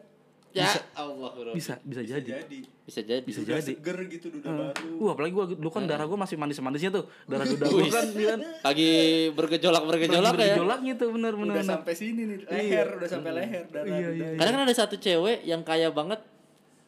[0.55, 1.51] ya Allah bro.
[1.51, 2.31] Bisa, bisa Bisa jadi.
[2.47, 2.59] jadi.
[2.87, 3.27] Bisa jadi.
[3.27, 3.75] Bisa Duda jadi.
[3.75, 4.91] seger gitu duda Uh, baru.
[4.97, 7.11] uh, apalagi gua dulu kan darah gua masih manis-manisnya tuh.
[7.27, 8.91] Darah duda gua kan kan Lagi
[9.35, 10.55] bergejolak-bergejolak ya.
[10.55, 11.59] bergejolaknya tuh benar-benar.
[11.59, 13.89] Udah sampai sini nih leher, udah sampai leher darah.
[13.89, 14.25] Iya, duda.
[14.31, 14.39] iya.
[14.39, 16.23] Kadang kan ada satu cewek yang kaya banget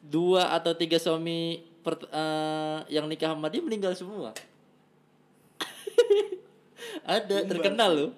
[0.01, 4.35] dua atau tiga suami per- eh, yang nikah sama dia meninggal semua.
[7.07, 8.11] Ada terkenal loh.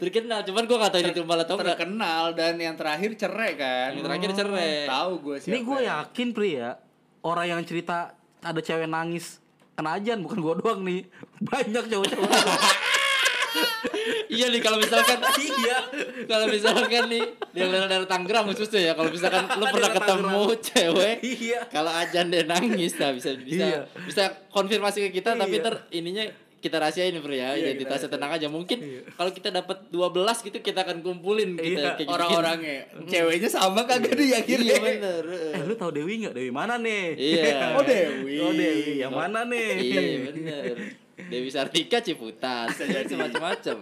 [0.00, 1.76] Terkenal, cuman gua gak tahu ini tumbal atau enggak.
[1.76, 3.92] Terkenal dan yang terakhir cerai kan.
[3.92, 4.88] Yang terakhir cerai.
[4.88, 5.52] Tahu gue siapa.
[5.52, 6.70] Ini gue yakin pri ya
[7.20, 9.40] orang yang cerita ada cewek nangis
[9.76, 11.04] kena ajan bukan gue doang nih
[11.48, 12.28] banyak cowok-cowok
[14.28, 15.76] Iya nih kalau misalkan iya
[16.24, 20.40] kalau misalkan nih dia dari dari Tangerang khususnya ya kalau misalkan lu pernah Daerah ketemu
[20.62, 21.60] cewek Iya.
[21.68, 23.80] kalau ajan dia nangis nah bisa bisa Iya.
[24.00, 25.64] bisa konfirmasi ke kita tapi Iya.
[25.64, 26.24] ter ininya
[26.56, 28.78] kita rahasiain bro ya Iya, identitasnya kita tenang aja mungkin
[29.10, 32.10] kalau kita dapat 12 gitu kita akan kumpulin kita Iya, gitu.
[32.10, 32.84] orang-orangnya.
[33.02, 34.68] Ceweknya sama kagak nih akhirnya.
[34.68, 35.24] iya bener
[35.56, 37.44] eh lu tahu Dewi nggak Dewi mana nih Iya.
[37.76, 38.34] Oh Dewi.
[38.38, 40.76] oh Dewi yang mana nih iya bener
[41.28, 43.78] Dewi Sartika Ciputat macam-macam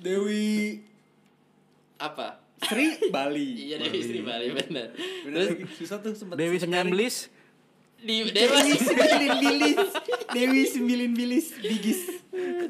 [0.00, 0.80] Dewi
[2.00, 3.70] apa Sri Bali.
[3.70, 4.90] iya Dewi Sri Bali Bener
[5.24, 6.34] terus susah tuh sempat.
[6.40, 7.28] Dewi sembilan belis
[8.00, 9.76] di Dewi sembilan bilis.
[10.32, 12.00] Dewi sembilan bilis bigis.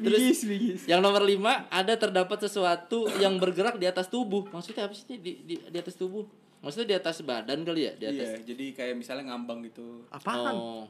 [0.01, 0.81] Bigis bigis.
[0.91, 4.43] Yang nomor lima ada terdapat sesuatu yang bergerak di atas tubuh.
[4.51, 6.27] Maksudnya apa sih di, di, di atas tubuh?
[6.59, 7.93] Maksudnya di atas badan kali ya?
[7.95, 8.27] Di atas.
[8.43, 10.03] Iya, jadi kayak misalnya ngambang gitu.
[10.11, 10.83] apaan Oh,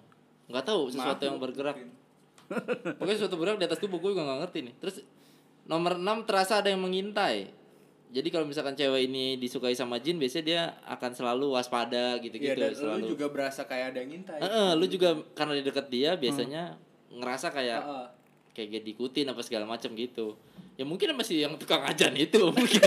[0.49, 1.75] nggak tahu sesuatu Makhluk yang bergerak.
[1.77, 2.00] mungkin.
[2.93, 4.73] Pokoknya sesuatu bergerak di atas tubuh gue juga nggak ngerti nih.
[4.77, 4.95] Terus
[5.63, 7.49] nomor enam terasa ada yang mengintai.
[8.11, 12.59] Jadi kalau misalkan cewek ini disukai sama jin, biasanya dia akan selalu waspada Iya, gitu-gitu.
[12.59, 12.99] dan selalu.
[12.99, 14.39] lu juga berasa kayak ada yang ngintai.
[14.41, 16.75] Heeh, lu juga karena di dekat dia biasanya
[17.09, 18.07] ngerasa kayak Heeh.
[18.51, 20.35] kayak dia diikutin apa segala macam gitu
[20.75, 22.83] ya mungkin masih yang tukang ajan itu mungkin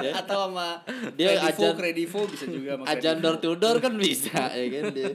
[0.00, 0.10] ya.
[0.16, 0.82] Atau sama
[1.12, 4.84] Dia Kredivo, ajan- Kredivo bisa juga sama ajan door to door kan bisa ya kan
[4.90, 5.14] dia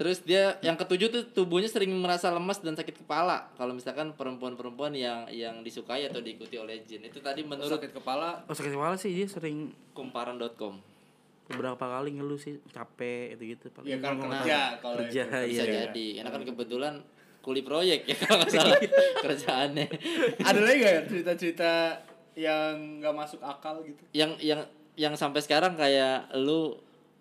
[0.00, 3.52] terus dia yang ketujuh tuh tubuhnya sering merasa lemas dan sakit kepala.
[3.60, 7.04] Kalau misalkan perempuan-perempuan yang yang disukai atau diikuti oleh jin.
[7.04, 8.48] Itu tadi menurut sakit kepala?
[8.48, 9.72] Oh sakit kepala sih dia sering.
[9.96, 10.98] kumparan.com
[11.46, 15.30] beberapa kali ngeluh sih capek gitu gitu ya kan kerja kalau kerja, itu.
[15.30, 15.46] iya.
[15.46, 16.94] bisa jadi karena kan kebetulan
[17.46, 18.78] kuli proyek ya kalau nggak salah.
[19.24, 19.86] Kerjaannya.
[20.42, 21.72] Ada lagi gak ya cerita-cerita
[22.34, 24.02] yang nggak masuk akal gitu?
[24.10, 24.66] yang yang
[24.98, 26.74] yang sampai sekarang kayak lu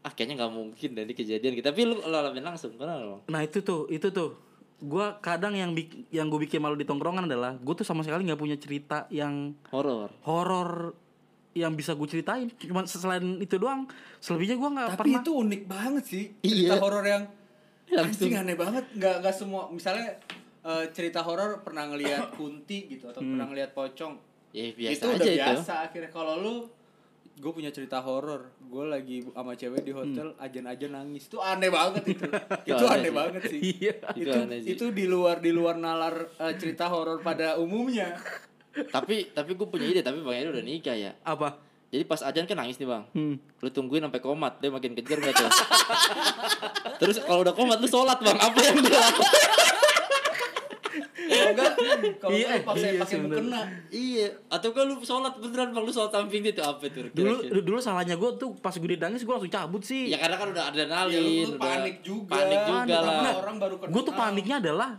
[0.06, 3.42] ah kayaknya nggak mungkin dari kejadian gitu tapi lu, lu alamin langsung kenapa bang Nah
[3.42, 4.38] itu tuh, itu tuh.
[4.78, 8.22] Gua kadang yang bik- yang gue bikin malu di tongkrongan adalah gue tuh sama sekali
[8.22, 10.94] nggak punya cerita yang horor horor
[11.54, 12.52] yang bisa gue ceritain.
[12.54, 13.88] Cuma selain itu doang,
[14.20, 15.22] selebihnya gue nggak Tapi pernah.
[15.22, 16.78] itu unik banget sih cerita Iya.
[16.78, 17.24] horor yang
[17.88, 18.28] Langsung.
[18.28, 18.84] anjing aneh banget.
[18.92, 20.20] Nggak nggak semua misalnya
[20.62, 24.20] eh, cerita horor pernah ngelihat kunti gitu atau pernah ngelihat pocong.
[24.52, 26.56] ya biasa itu aja udah itu biasa akhirnya kalau lu
[27.36, 32.04] gue punya cerita horor gue lagi sama cewek di hotel ajan-ajan nangis itu aneh banget
[32.14, 32.24] itu
[32.66, 33.12] itu aneh aneh sih.
[33.12, 33.94] banget sih Iya.
[34.10, 34.70] Itu itu aneh sih.
[34.72, 38.16] itu di luar di luar nalar eh, cerita horor pada umumnya
[38.96, 41.60] tapi tapi gue punya ide tapi bang Edi udah nikah ya Apa?
[41.86, 43.36] jadi pas ajan kan nangis nih bang Hmm.
[43.58, 45.48] lu tungguin sampai komat dia makin kejar gak tuh
[47.00, 49.32] terus kalau udah komat lu sholat bang apa yang dia lakukan
[51.28, 51.72] kalau enggak
[52.16, 53.62] kalau Iya, enggak pakai iya, pakai mukena.
[53.88, 55.82] Iya atau kan lu sholat beneran bang?
[55.82, 57.62] Lu sholat samping itu apa tuh Dulu kira-kira?
[57.62, 60.08] dulu salahnya gue tuh pas gue nangis gue langsung cabut sih.
[60.08, 62.32] ya karena kan udah ya, adrenalin lu udah panik juga.
[62.34, 63.34] panik juga lah.
[63.36, 64.90] Orang baru kenal gue tuh paniknya adalah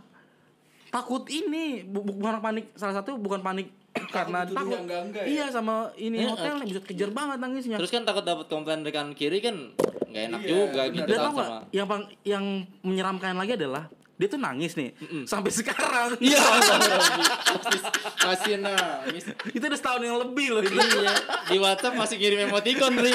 [0.87, 3.67] takut ini bu- bu- bukan panik salah satu bukan panik
[4.15, 4.77] karena takut.
[4.77, 5.27] enggak-enggak ya?
[5.27, 7.77] iya sama ini Iya, hotel bisa kejar banget nangisnya.
[7.77, 9.73] Terus kan takut dapat komplain dari kanan kiri kan
[10.07, 11.59] nggak enak Iya, juga gitu Dan tau gak, sama.
[11.69, 11.87] yang
[12.23, 12.45] yang
[12.79, 14.97] menyeramkan lagi adalah dia tuh nangis nih
[15.29, 16.17] sampai sekarang.
[16.25, 17.81] Iya, masih
[18.25, 19.23] masih nangis.
[19.53, 20.73] itu udah setahun yang lebih loh itu.
[20.73, 21.13] iya,
[21.53, 23.13] di WhatsApp masih kirim emoticon, Ri.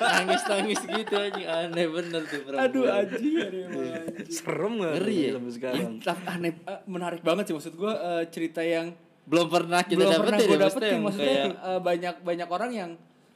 [0.00, 2.64] Nangis-nangis gitu aja, aneh bener tuh perempuan.
[2.64, 4.26] aduh aneh banget.
[4.32, 4.92] Serem gak?
[4.96, 5.30] Ngeri ya?
[5.36, 5.92] sampai sekarang.
[6.00, 8.96] Tapi aneh eh, menarik banget sih maksud gue eh, cerita yang
[9.28, 12.14] Belum pernah kita belum pernah dapetin gue ya, maksudnya dapetin yang maksudnya kayak eh, banyak
[12.24, 12.90] banyak orang yang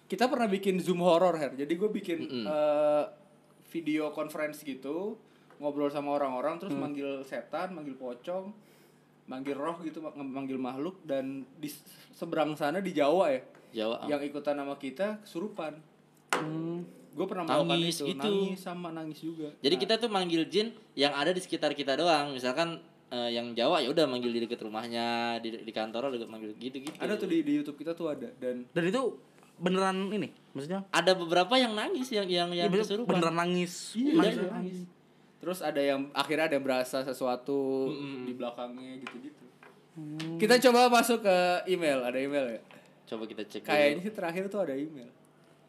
[0.09, 3.05] kita pernah bikin zoom horror her jadi gue bikin eh,
[3.69, 5.21] video conference gitu
[5.63, 6.83] ngobrol sama orang-orang terus Mm.
[6.83, 8.51] manggil setan manggil pocong
[9.25, 11.71] manggil roh gitu ma- manggil makhluk dan di
[12.11, 13.41] seberang sana di Jawa ya
[13.73, 14.05] Jawa.
[14.07, 15.79] yang ikutan nama kita kesurupan
[17.13, 18.25] gue pernah Nangis melakukan itu gitu.
[18.25, 21.93] nangis sama nangis juga Jadi Nah, kita tuh manggil jin yang ada di sekitar kita
[21.95, 22.33] doang.
[22.33, 26.57] Misalkan eh, yang Jawa ya udah manggil di dekat rumahnya, di di kantor juga manggil
[26.57, 26.97] gitu-gitu.
[26.97, 29.21] ada tuh di, di YouTube kita tuh ada dan Dan itu
[29.55, 33.13] beneran ini, maksudnya Ada beberapa yang nangis yang yang ya, yang kesurupan.
[33.13, 33.93] beneran nangis.
[33.93, 34.35] Iya, nangis.
[34.35, 34.77] iya, nangis.
[35.43, 37.91] Terus ada yang akhirnya ada yang berasa sesuatu
[38.23, 39.43] di belakangnya gitu-gitu.
[40.39, 42.61] Kita coba masuk ke email, ada email ya?
[43.05, 43.67] Coba kita cek.
[43.67, 45.11] Kayaknya sih terakhir tuh ada email.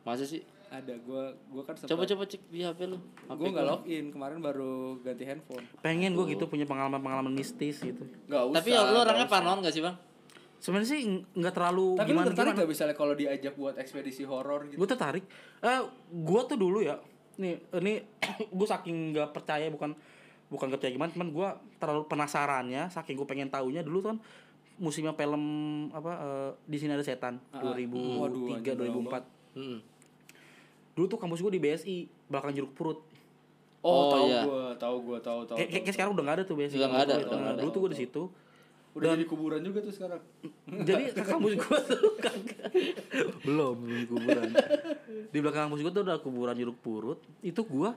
[0.05, 0.45] Masa sih?
[0.69, 2.97] Ada, gua gua kan sempat Coba coba cek di HP lu.
[3.25, 5.65] HP gua nggak login, kemarin baru ganti handphone.
[5.81, 8.05] Pengen gue gitu punya pengalaman-pengalaman mistis gitu.
[8.25, 8.57] Nggak usah.
[8.57, 9.97] Tapi ya, lu orangnya parnoan gak sih, Bang?
[10.57, 12.61] Sebenarnya sih ng- nggak terlalu Tapi lu gimana tertarik gimana.
[12.63, 14.77] gak misalnya kalau diajak buat ekspedisi horor gitu?
[14.77, 15.25] Gue tertarik.
[15.59, 16.95] Eh, gue tuh dulu ya.
[17.35, 17.93] Nih, ini
[18.57, 19.93] gue saking nggak percaya bukan
[20.47, 24.19] bukan gak percaya gimana, cuman gue terlalu penasarannya, saking gue pengen taunya dulu tuh kan
[24.75, 25.43] musimnya film
[25.89, 29.77] apa eh, di sini ada setan Ah, Waduh, 2003 anjing, 2004 Mm.
[30.93, 32.97] dulu tuh kampus gue di BSI belakang jeruk purut
[33.81, 34.41] Oh, Oh, tahu iya.
[34.43, 35.57] gua, tahu gua, tahu tahu.
[35.59, 37.59] kayak sekarang udah nggak ada tuh BSI Udah nggak ada, udah nggak ada.
[37.59, 38.21] dulu tuh gue di situ
[38.93, 40.21] Udah jadi kuburan juga tuh sekarang.
[40.87, 42.69] jadi ke kampus gue tuh kagak
[43.41, 44.47] belum belum kuburan
[45.27, 47.89] di belakang kampus gue tuh ada kuburan jeruk purut itu gue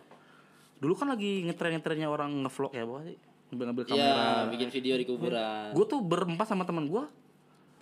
[0.76, 4.68] dulu kan lagi ngetren ngetrennya orang ngevlog ya apa sih ngambil ngambil Iya, kamera bikin
[4.70, 5.66] video di kuburan.
[5.70, 7.04] gue tuh berempat sama teman gue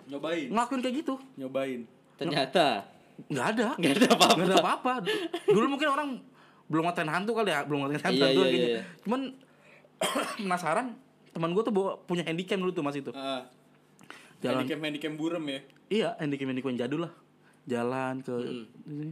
[0.05, 1.81] Nyobain, ngelakuin kayak gitu nyobain.
[2.15, 2.85] Ternyata
[3.25, 4.35] nggak ada nggak ada apa-apa.
[4.35, 4.91] nggak ada apa-apa
[5.45, 6.09] dulu mungkin orang
[6.65, 8.69] belum ngatain hantu kali ya belum ngatain hantu Iya, iya, kayaknya.
[8.69, 8.81] iya.
[9.01, 9.21] cuman
[10.37, 10.87] penasaran
[11.35, 13.41] teman gue tuh bawa punya handycam dulu tuh mas itu Heeh.
[14.39, 14.63] Jalan.
[14.63, 15.59] Handicap handicap burem ya.
[15.91, 17.13] iya handycam handycam jadul lah
[17.67, 18.33] jalan ke
[18.87, 19.11] ini.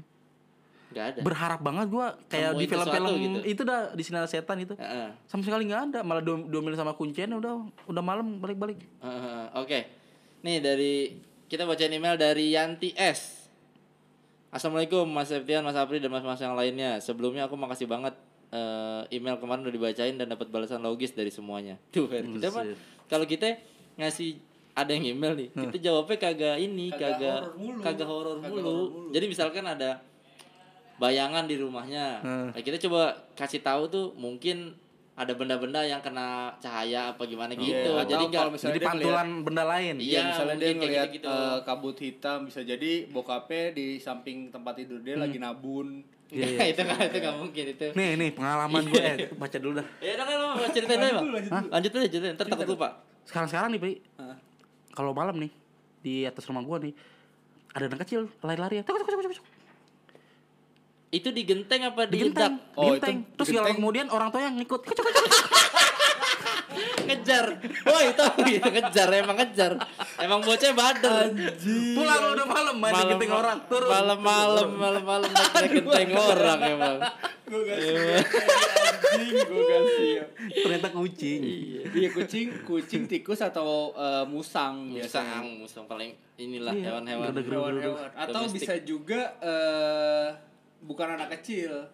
[0.94, 1.20] Nggak ada.
[1.26, 3.40] berharap banget gue kayak di Nemuin film-film gitu.
[3.50, 5.10] itu dah di sinar setan itu Heeh.
[5.26, 9.46] sama sekali nggak ada malah dua, dua mil sama kuncian udah udah malam balik-balik Heeh,
[9.58, 9.80] Oke.
[10.46, 11.18] Nih dari
[11.50, 13.50] kita bacain email dari Yanti S.
[14.50, 17.02] Assalamualaikum Mas Septian, Mas Apri dan Mas-mas yang lainnya.
[17.02, 18.14] Sebelumnya aku makasih banget
[18.54, 21.82] eh, email kemarin udah dibacain dan dapat balasan logis dari semuanya.
[21.94, 22.22] Tuh, Fer.
[22.22, 22.64] Kita mah
[23.10, 23.58] kalau kita
[23.98, 24.38] ngasih
[24.74, 28.58] ada yang email nih, kita jawabnya kagak ini, Kagak kagak horor mulu.
[28.58, 28.78] mulu.
[29.10, 30.02] Jadi misalkan ada
[30.98, 32.22] bayangan di rumahnya.
[32.22, 32.50] Hmm.
[32.54, 34.74] Nah, kita coba kasih tahu tuh mungkin
[35.14, 37.70] ada benda-benda yang kena cahaya apa gimana gitu.
[37.70, 40.72] Iya, Jadi atau enggak kalau misalnya jadi dia pantulan benda lain Iya, Iya, misalnya dia
[40.74, 41.30] ngelihat gitu-gitu.
[41.30, 46.02] eh, kabut hitam bisa jadi bokapnya di samping tempat tidur dia lagi nabun.
[46.34, 47.86] Iya, Iya, itu nggak itu nggak mungkin itu.
[47.94, 51.66] nih nih pengalaman gue eh, baca dulu dah Ya udah kan mau ceritain aja, Bang.
[51.70, 52.34] lanjut aja, ceritain.
[52.34, 52.90] Ntar takut lupa.
[53.24, 54.38] sekarang-sekarang nih Pri Heeh.
[54.92, 55.52] kalau malam nih
[56.02, 56.92] di atas rumah gua nih
[57.72, 59.46] ada anak kecil lari-lari ya tuk, tuk, tuk, tuk, tuk.
[61.10, 62.74] Itu di genteng apa di digenteng ledak?
[62.74, 64.82] Oh, digenteng itu terus kalau kemudian orang tua yang ngikut.
[67.04, 67.46] Ngejar.
[67.84, 69.72] Oh, itu gitu ngejar, emang ngejar.
[70.20, 71.26] Emang bocah bader.
[71.96, 76.98] pulang udah malam main di genteng orang turun Malam-malam, malam-malam naik naik genteng orang emang.
[77.44, 78.26] Gue gak siap.
[79.14, 80.28] Anjing, gue siap.
[80.64, 81.42] ternyata kucing
[81.94, 84.90] Iya kucing, kucing, tikus atau eh, musang.
[84.90, 87.30] Musang, musang paling inilah Iya, hewan-hewan.
[87.36, 88.10] Hewan-hewan.
[88.18, 88.66] Atau Domestik.
[88.66, 90.28] bisa juga eh
[90.84, 91.88] bukan anak kecil,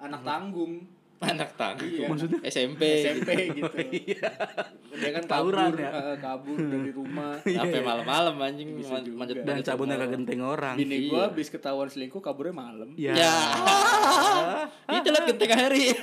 [0.00, 0.86] anak tanggung.
[1.22, 1.86] Anak tanggung.
[1.86, 2.06] Iya.
[2.06, 2.38] Maksudnya?
[2.42, 2.82] SMP.
[3.00, 3.76] SMP gitu.
[4.92, 5.90] Dia kan kabur, Tawuran ya?
[5.90, 7.38] eh, kabur dari rumah.
[7.40, 8.68] Sampai malam-malam anjing
[9.12, 11.08] manjat dan cabutnya ke genteng orang Bini Iya.
[11.08, 12.90] gua habis ketahuan selingkuh kaburnya malam.
[12.94, 13.32] ya, Ya.
[14.98, 15.84] Itu lihat genteng hari.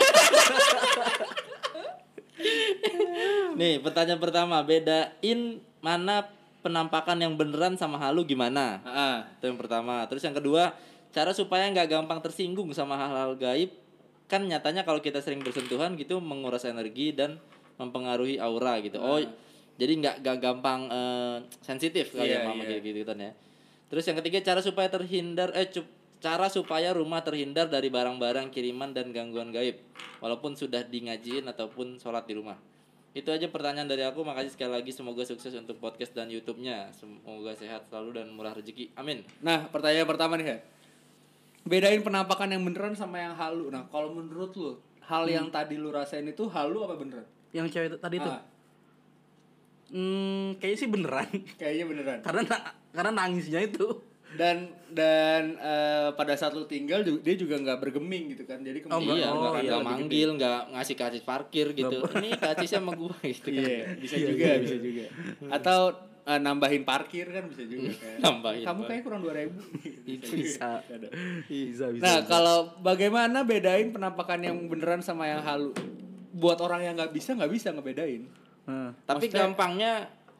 [3.53, 5.39] Nih, pertanyaan pertama, bedain
[5.79, 6.27] mana
[6.59, 8.79] penampakan yang beneran sama halu gimana?
[8.81, 9.15] Heeh.
[9.37, 10.07] Itu yang pertama.
[10.07, 10.71] Terus yang kedua,
[11.09, 13.71] cara supaya nggak gampang tersinggung sama hal-hal gaib.
[14.29, 17.41] Kan nyatanya kalau kita sering bersentuhan gitu menguras energi dan
[17.81, 19.01] mempengaruhi aura gitu.
[19.01, 19.17] Oh,
[19.79, 22.77] jadi nggak nggak gampang eh, sensitif Iya, ya mama iya.
[22.77, 23.31] gitu gitu kan ya.
[23.89, 25.89] Terus yang ketiga cara supaya terhindar eh cu-
[26.19, 29.79] cara supaya rumah terhindar dari barang-barang kiriman dan gangguan gaib
[30.19, 32.59] walaupun sudah di ngajiin ataupun sholat di rumah.
[33.09, 34.21] Itu aja pertanyaan dari aku.
[34.21, 34.93] Makasih sekali lagi.
[34.93, 36.93] Semoga sukses untuk podcast dan YouTube-nya.
[36.93, 38.93] Semoga sehat selalu dan murah rezeki.
[38.93, 39.25] Amin.
[39.41, 40.59] Nah, pertanyaan pertama nih, Her.
[41.61, 43.67] Bedain penampakan yang beneran sama yang halu.
[43.67, 44.69] Nah, kalau menurut lu,
[45.01, 47.25] hal yang tadi lu rasain itu halu apa beneran?
[47.49, 48.45] yang cewek itu- tadi itu Ah,
[49.89, 52.17] hmm, kayaknya sih beneran kayaknya beneran.
[52.25, 53.87] karena na- karena nangisnya itu
[54.29, 58.61] Dan dan eh, pada saat lu tinggal dia juga nggak bergeming gitu kan.
[58.61, 59.87] Jadi Oh, kemudian iya, oh, nggak iya, gede.
[59.89, 61.97] manggil, nggak ngasih karcis parkir gitu.
[62.13, 63.57] Ini karcisnya sama gua gitu kan.
[63.65, 65.05] Iya, bisa juga, bisa juga.
[65.49, 65.79] Atau
[66.23, 68.17] eh, nambahin parkir kan bisa juga kan.
[68.19, 69.53] Nambahin Kamu kayak kurang 2000.
[70.33, 70.69] Bisa.
[71.45, 75.71] bisa bisa Nah, kalau bagaimana bedain penampakan yang beneran sama yang halu?
[76.31, 78.25] Buat orang yang nggak bisa nggak bisa ngebedain.
[78.65, 79.93] Nah, Tapi Maksudnya- gampangnya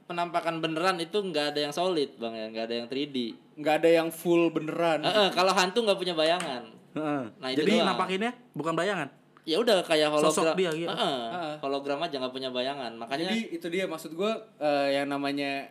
[0.06, 3.18] penampakan beneran itu nggak ada yang solid bang ya, nggak ada yang 3D.
[3.60, 5.06] Nggak ada yang full beneran.
[5.06, 6.64] Eh, eh, kalau hantu nggak punya bayangan.
[6.90, 7.24] Heeh.
[7.38, 9.19] Nah, jadi nampakinnya bukan bayangan
[9.50, 10.30] Ya udah kayak hologram.
[10.30, 10.86] Sosok dia, gitu.
[10.86, 11.56] Eh, eh, Ah.
[11.66, 12.94] hologram aja nggak punya bayangan.
[12.94, 15.66] Makanya Jadi itu dia maksud gua eh, yang namanya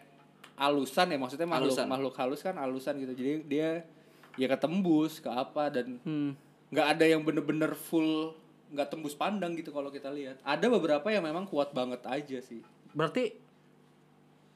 [0.59, 1.87] alusan ya maksudnya makhluk Alusan.
[1.87, 3.15] makhluk halus kan alusan gitu.
[3.15, 3.87] Jadi dia
[4.35, 6.35] ya ketembus ke apa dan hmm.
[6.75, 8.35] nggak ada yang bener-bener full
[8.69, 10.43] nggak tembus pandang gitu kalau kita lihat.
[10.43, 12.59] Ada beberapa yang memang kuat banget aja sih.
[12.91, 13.31] berarti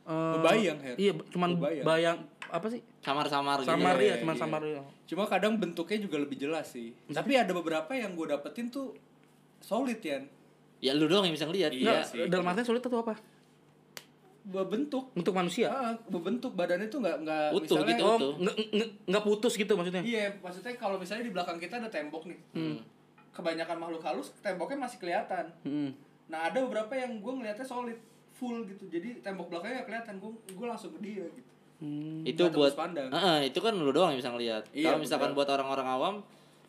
[0.02, 0.96] eh, Bebayang, Her.
[0.98, 1.84] iya cuman Bebayang.
[1.86, 2.18] bayang
[2.50, 3.70] apa sih samar-samar gitu.
[3.70, 4.42] samar Iya, ya cuman iya.
[4.42, 6.96] samar ya Cuma kadang bentuknya juga lebih jelas sih.
[7.06, 8.96] Tapi ada beberapa yang gue dapetin tuh
[9.62, 10.18] solid ya.
[10.78, 11.70] Ya lu doang yang bisa ngeliat.
[11.70, 12.26] Iya sih.
[12.26, 13.14] dalam artinya sulit itu apa
[14.42, 15.14] Berbentuk.
[15.14, 18.02] untuk manusia Ah, berbentuk badannya tuh nggak nggak Utuh misalnya gitu.
[18.04, 18.32] oh Utuh.
[19.06, 22.38] nggak putus gitu maksudnya Iya, maksudnya kalau misalnya di belakang kita ada tembok nih.
[23.30, 25.46] Kebanyakan makhluk halus temboknya masih kelihatan.
[25.62, 25.94] Hmm.
[26.26, 27.94] Nah, ada beberapa yang gue ngeliatnya solid,
[28.32, 32.22] full gitu jadi tembok belakangnya nggak kelihatan gue gue langsung ke dia gitu Hmm.
[32.22, 33.10] itu Nggak buat pandang.
[33.10, 35.38] Heeh, itu kan lu doang yang bisa ngelihat Iya, kalau misalkan betul.
[35.38, 36.14] buat orang-orang awam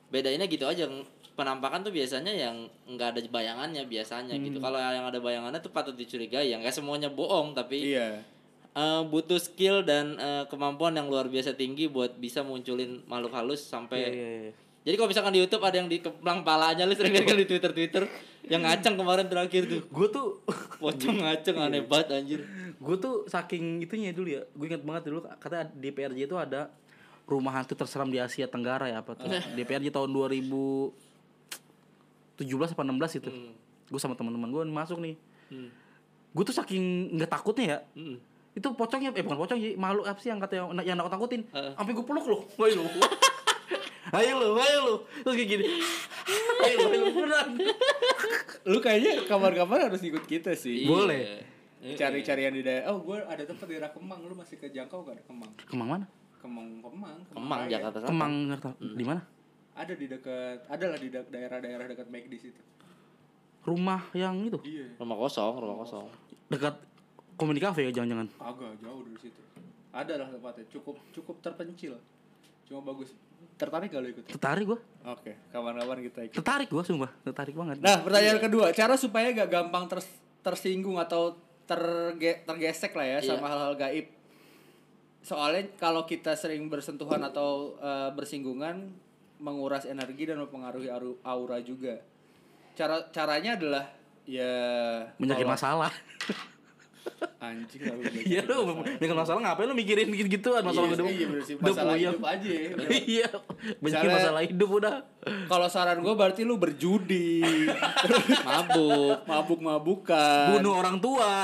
[0.10, 0.89] bedainnya gitu aja
[1.34, 4.39] penampakan tuh biasanya yang nggak ada bayangannya biasanya gitu.
[4.39, 4.48] hmm.
[4.54, 8.22] gitu kalau yang ada bayangannya tuh patut dicurigai yang nggak semuanya bohong tapi iya.
[8.78, 13.65] uh, butuh skill dan uh, kemampuan yang luar biasa tinggi buat bisa munculin makhluk halus
[13.65, 14.54] sampai iya, iya, iya.
[14.84, 17.72] Jadi kalau misalkan di YouTube ada yang di kepelang palanya lu sering kali di Twitter
[17.72, 18.04] Twitter
[18.52, 19.82] yang ngaceng kemarin terakhir tuh.
[19.88, 20.43] Gue tuh
[20.84, 21.72] pocong ngaceng iya.
[21.72, 22.39] aneh banget anjir.
[22.84, 24.43] Gue tuh saking itunya dulu ya.
[24.52, 26.67] Gue inget banget dulu kata di PRJ itu ada
[27.24, 29.32] rumah hantu terseram di Asia Tenggara ya apa tuh.
[29.56, 31.12] DPRJ tahun 2000
[32.39, 33.30] 17 apa 16 gitu.
[33.30, 33.54] Hmm.
[33.89, 35.15] Gue sama teman-teman gue masuk nih.
[35.54, 35.69] Hmm.
[36.34, 37.78] Gue tuh saking nggak takutnya ya.
[37.93, 38.17] Hmm.
[38.54, 41.41] Itu pocongnya eh bukan pocong, malu apa sih yang kata yang, yang aku takutin?
[41.54, 41.74] Uh.
[41.78, 42.41] Sampai gue peluk loh.
[42.65, 42.89] ayo lu.
[44.13, 44.96] Ayo lu, ayo lu.
[45.26, 45.65] Terus kayak gini.
[46.63, 47.65] Ayo lu, ayo lu.
[48.69, 50.86] lu kayaknya kamar-kamar harus ikut kita sih.
[50.86, 50.89] Iya.
[50.91, 51.24] Boleh.
[51.82, 51.98] Iya.
[51.98, 52.93] Cari-carian di daerah.
[52.93, 54.22] Oh, gue ada tempat daerah Kemang.
[54.22, 55.52] Lu masih kejangkau gak ada Kemang?
[55.65, 56.06] Kemang mana?
[56.38, 57.17] Kemang, Kemang.
[57.26, 57.98] Kemang, Kemang Jakarta.
[58.06, 58.69] Kemang, Jakarta.
[58.78, 59.22] Di mana?
[59.74, 62.62] Ada di dekat adalah di da- daerah-daerah dekat Make di situ.
[63.64, 64.60] Rumah yang itu?
[64.62, 65.00] Iya.
[65.00, 66.08] Rumah kosong rumah kosong.
[66.48, 66.76] Dekat
[67.60, 68.28] cafe ya jangan-jangan?
[68.38, 69.42] Agak jauh dari situ.
[69.90, 71.98] Ada lah tempatnya cukup cukup terpencil.
[72.70, 73.12] Cuma bagus.
[73.58, 74.26] Tertarik gak ikut?
[74.30, 76.36] Tertarik gue oke kawan-kawan kita ikut.
[76.38, 77.12] Tertarik gue sumpah.
[77.24, 77.78] Tertarik banget.
[77.82, 78.70] Nah pertanyaan kedua.
[78.72, 81.34] Cara supaya gak gampang ters- tersinggung atau
[81.64, 83.30] terge- tergesek lah ya Iya.
[83.36, 84.08] sama hal-hal gaib.
[85.24, 88.92] Soalnya kalau kita sering bersentuhan atau eh, bersinggungan
[89.38, 91.98] menguras energi dan mempengaruhi aru- aura juga.
[92.74, 93.86] Cara caranya adalah
[94.24, 94.52] ya
[95.17, 95.91] menyakin kalau- masalah.
[97.38, 101.39] Anjing lah lu iya lu menyakin masalah ngapain lu mikirin gitu-gituan masalah Iya, hidup iya
[101.43, 102.69] sih, masalah hidup aja ya,
[103.12, 103.28] iya
[103.84, 104.96] Misalnya- masalah hidup udah.
[105.43, 107.43] Kalau saran gue berarti lu berjudi,
[108.48, 110.56] mabuk mabuk-mabukan.
[110.56, 111.43] bunuh orang tua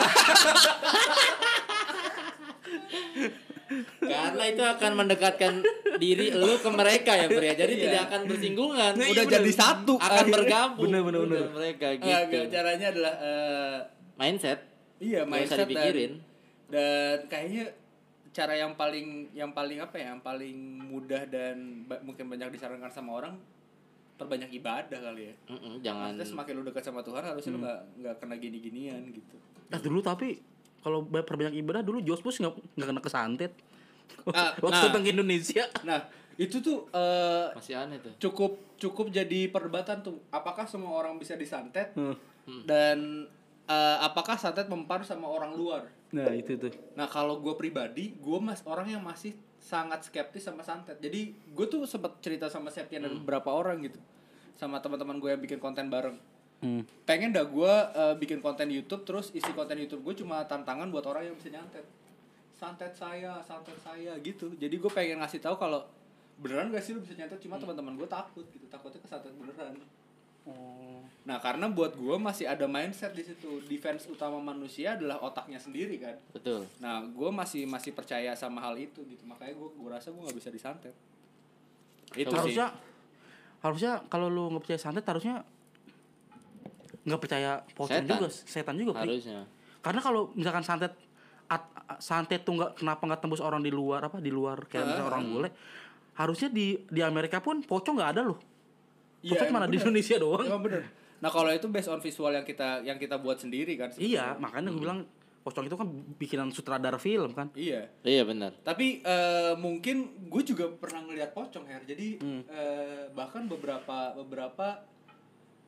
[4.10, 5.54] karena itu akan mendekatkan
[5.98, 7.84] diri lu ke mereka ya pria jadi Iya.
[7.84, 9.94] tidak akan bersinggungan Udah jadi satu.
[9.96, 10.34] akan akhirnya.
[10.34, 11.38] bergabung Bener, bener, bener.
[11.40, 13.78] dengan mereka gitu caranya adalah eh,
[14.16, 14.60] mindset
[14.98, 16.12] iya mindset dan, dipikirin.
[16.68, 17.66] dan kayaknya
[18.30, 22.90] cara yang paling yang paling apa ya, yang paling mudah dan ba- mungkin banyak disarankan
[22.90, 23.34] sama orang
[24.16, 25.36] perbanyak ibadah kali ya.
[25.48, 29.36] Mm-mm, jangan Maksudnya semakin lu dekat sama Tuhan harusnya lu nggak nggak kena gini-ginian gitu.
[29.66, 30.38] nah dulu tapi
[30.80, 33.52] kalau ba- perbanyak ibadah dulu Jos Bus nggak nggak kena kesantet
[34.30, 35.02] Ah, waktu nah.
[35.02, 35.64] ke Indonesia.
[35.86, 36.00] Nah
[36.40, 38.14] itu tuh eh, masih aneh tuh.
[38.22, 40.22] cukup cukup jadi perdebatan tuh.
[40.32, 41.92] Apakah semua orang bisa disantet?
[41.98, 42.66] Hmm.
[42.66, 43.30] dan
[43.70, 45.86] eh, apakah santet mempan sama orang luar?
[46.14, 46.74] Nah itu tuh.
[46.98, 50.98] Nah kalau gue pribadi gue mas orang yang masih sangat skeptis sama santet.
[50.98, 54.00] Jadi gue tuh sempat cerita sama Septian dan beberapa orang gitu.
[54.58, 56.18] Sama teman-teman gue yang bikin konten bareng.
[56.60, 56.84] Hmm.
[57.08, 61.08] pengen dah gue eh, bikin konten YouTube terus isi konten YouTube gue cuma tantangan buat
[61.08, 61.88] orang yang bisa nyantet
[62.60, 64.52] santet saya santet saya gitu.
[64.60, 65.88] Jadi gue pengen ngasih tahu kalau
[66.44, 67.40] beneran gak sih lu bisa nyantet?
[67.40, 69.80] Cuma teman-teman gue takut gitu takutnya kesantet beneran.
[71.24, 73.64] Nah karena buat gue masih ada mindset di situ.
[73.72, 76.20] Defense utama manusia adalah otaknya sendiri kan?
[76.36, 76.68] Betul.
[76.84, 79.24] Nah gue masih masih percaya sama hal itu gitu.
[79.24, 80.96] Makanya gue gue rasa gue nggak bisa disantet.
[82.12, 82.36] Itu sih.
[82.36, 82.68] Harusnya
[83.60, 85.44] harusnya kalau lu nggak percaya santet harusnya
[87.08, 89.16] nggak percaya pocong juga setan juga Pri.
[89.16, 89.48] harusnya.
[89.80, 90.92] Karena kalau misalkan santet
[91.98, 95.10] santet tuh nggak kenapa nggak tembus orang di luar apa di luar kayak misalnya Ah.
[95.10, 95.50] orang bule
[96.14, 98.40] harusnya di di Amerika pun pocong nggak ada loh
[99.20, 99.84] Iya, pocong emang mana di bener.
[99.84, 100.84] Indonesia doang Emang bener
[101.18, 104.40] nah kalau itu based on visual yang kita yang kita buat sendiri kan iya sebetulnya.
[104.40, 105.00] makanya gue bilang
[105.40, 110.70] pocong itu kan bikinan sutradara film kan iya iya benar Tapi eh, mungkin gue juga
[110.70, 111.84] pernah ngeliat pocong her.
[111.84, 112.44] Jadi Hmm.
[112.46, 114.84] eh, bahkan beberapa beberapa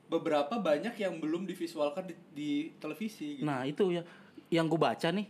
[0.08, 3.40] beberapa banyak yang belum divisualkan di, di televisi.
[3.40, 3.48] Gitu.
[3.48, 4.04] nah itu ya
[4.50, 5.28] yang gue baca nih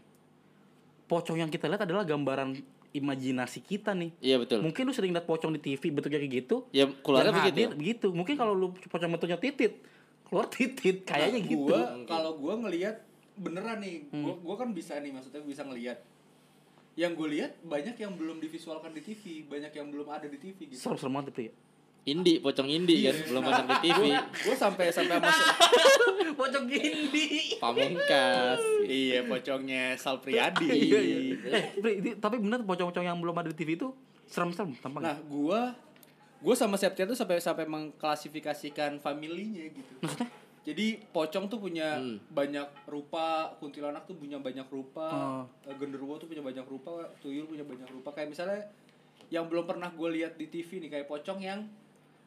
[1.12, 2.56] pocong yang kita lihat adalah gambaran
[2.96, 4.16] imajinasi kita nih.
[4.24, 4.64] Iya betul.
[4.64, 6.56] Mungkin lu sering lihat pocong di TV bentuknya kayak gitu.
[6.72, 9.84] Ya keluarnya begitu hadir begitu mungkin kalau lu pocong bentuknya titit
[10.24, 11.68] keluar titit kayaknya Nah, gitu.
[11.68, 12.96] Gua kalau gue ngelihat
[13.36, 14.24] beneran nih, Hmm.
[14.24, 16.00] gue gua kan bisa nih maksudnya bisa ngelihat.
[16.96, 20.72] Yang gue lihat banyak yang belum divisualkan di TV, banyak yang belum ada di TV
[20.72, 20.80] gitu.
[20.80, 21.52] serem-serem banget ya
[22.04, 25.48] Indi pocong Indi kan belum pasang di TV gue sampai sampai masuk
[26.34, 27.28] pocong gini
[27.58, 30.66] pamungkas iya pocongnya Sal Priadi.
[30.66, 33.94] iya iya eh Pri, ini- tapi bener pocong-pocong yang belum ada di TV itu
[34.26, 35.62] serem-serem tampaknya Nah, gua
[36.40, 39.94] gua sama Septia tuh sampai sampai mengklasifikasikan familinya gitu.
[40.00, 40.30] maksudnya
[40.62, 42.22] Jadi pocong tuh punya Hmm.
[42.28, 45.44] banyak rupa, kuntilanak tuh punya banyak rupa, Oh.
[45.64, 48.10] eh, genderuwo tuh punya banyak rupa, tuyul punya banyak rupa.
[48.12, 48.62] Kayak misalnya
[49.28, 51.66] yang belum pernah gue lihat di TV nih kayak pocong yang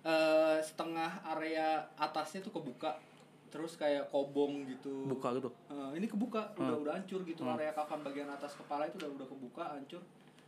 [0.04, 3.00] eh, setengah area atasnya tuh kebuka,
[3.48, 5.08] terus kayak kobong gitu.
[5.08, 9.00] buka gitu Eh, ini kebuka, udah udah hancur gitu area kafan bagian atas kepala itu
[9.00, 10.02] udah udah kebuka, hancur.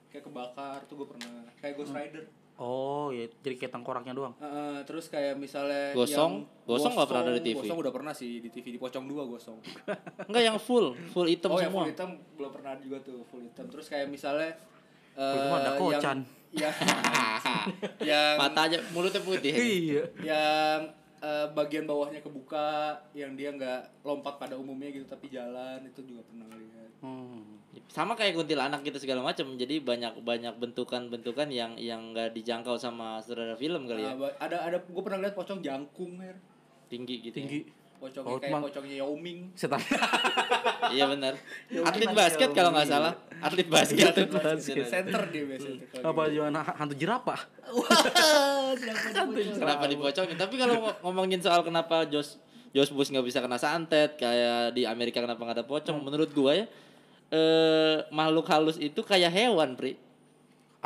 [0.06, 1.32] Kayak kebakar tuh gue pernah.
[1.58, 2.24] Kayak Ghost Rider.
[2.56, 6.40] oh ya jadi kayak tengkoraknya doang Eh, eh, terus kayak misalnya Gosong?
[6.40, 7.56] yang Gosong nggak pernah ada di TV?
[7.60, 9.58] Gosong udah pernah sih di TV di Pocong 2 Gosong.
[10.32, 11.84] Enggak yang full, full hitam oh, yang semua.
[11.84, 13.68] full hitam belum pernah juga tuh full hitam.
[13.68, 14.56] Terus kayak misalnya
[15.16, 16.18] ada eh, kocan.
[16.24, 16.35] yang,
[18.10, 19.52] yang Matanya mulutnya putih.
[19.52, 20.80] iya yang
[21.18, 26.22] eh, bagian bawahnya kebuka yang dia nggak lompat pada umumnya gitu tapi jalan itu juga
[26.28, 27.42] pernah lihat hmm.
[27.92, 29.52] Sama kayak kuntilanak gitu segala macam.
[29.52, 34.16] Jadi banyak banyak bentukan-bentukan yang yang nggak dijangkau sama saudara film kali ya.
[34.16, 36.40] Ba- ada ada gue pernah lihat pocong jangkung mer
[36.88, 37.36] Tinggi gitu.
[37.36, 39.98] tinggi pocongnya Oh, kayak emang- pocongnya Yao Ming setan Ya.
[40.96, 41.34] Iya benar.
[41.88, 43.04] Atlet basket kalau nggak Yao Ming.
[43.10, 43.12] salah.
[43.38, 44.12] Atlet basket.
[44.86, 47.40] center dia biasanya apa gimana hantu jerapah
[49.52, 50.36] kenapa dipocongin?
[50.36, 52.38] Tapi kalau ngo- ngomongin soal kenapa Josh
[52.70, 55.98] Josh Bush nggak bisa kena santet kayak di Amerika kenapa nggak ada pocong?
[55.98, 56.66] Menurut gua ya
[57.26, 59.98] eh makhluk halus itu kayak hewan, Pri.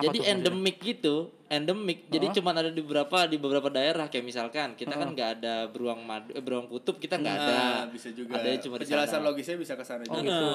[0.01, 2.09] Apa Jadi endemik gitu, endemik.
[2.09, 6.01] Jadi cuman ada di beberapa di beberapa daerah kayak misalkan kita kan nggak ada beruang
[6.01, 7.53] madu, eh, beruang kutub kita nggak ada.
[7.53, 10.47] Nah, bisa juga Ada cuma penjelasan logisnya bisa ke sana Oh, juga gitu.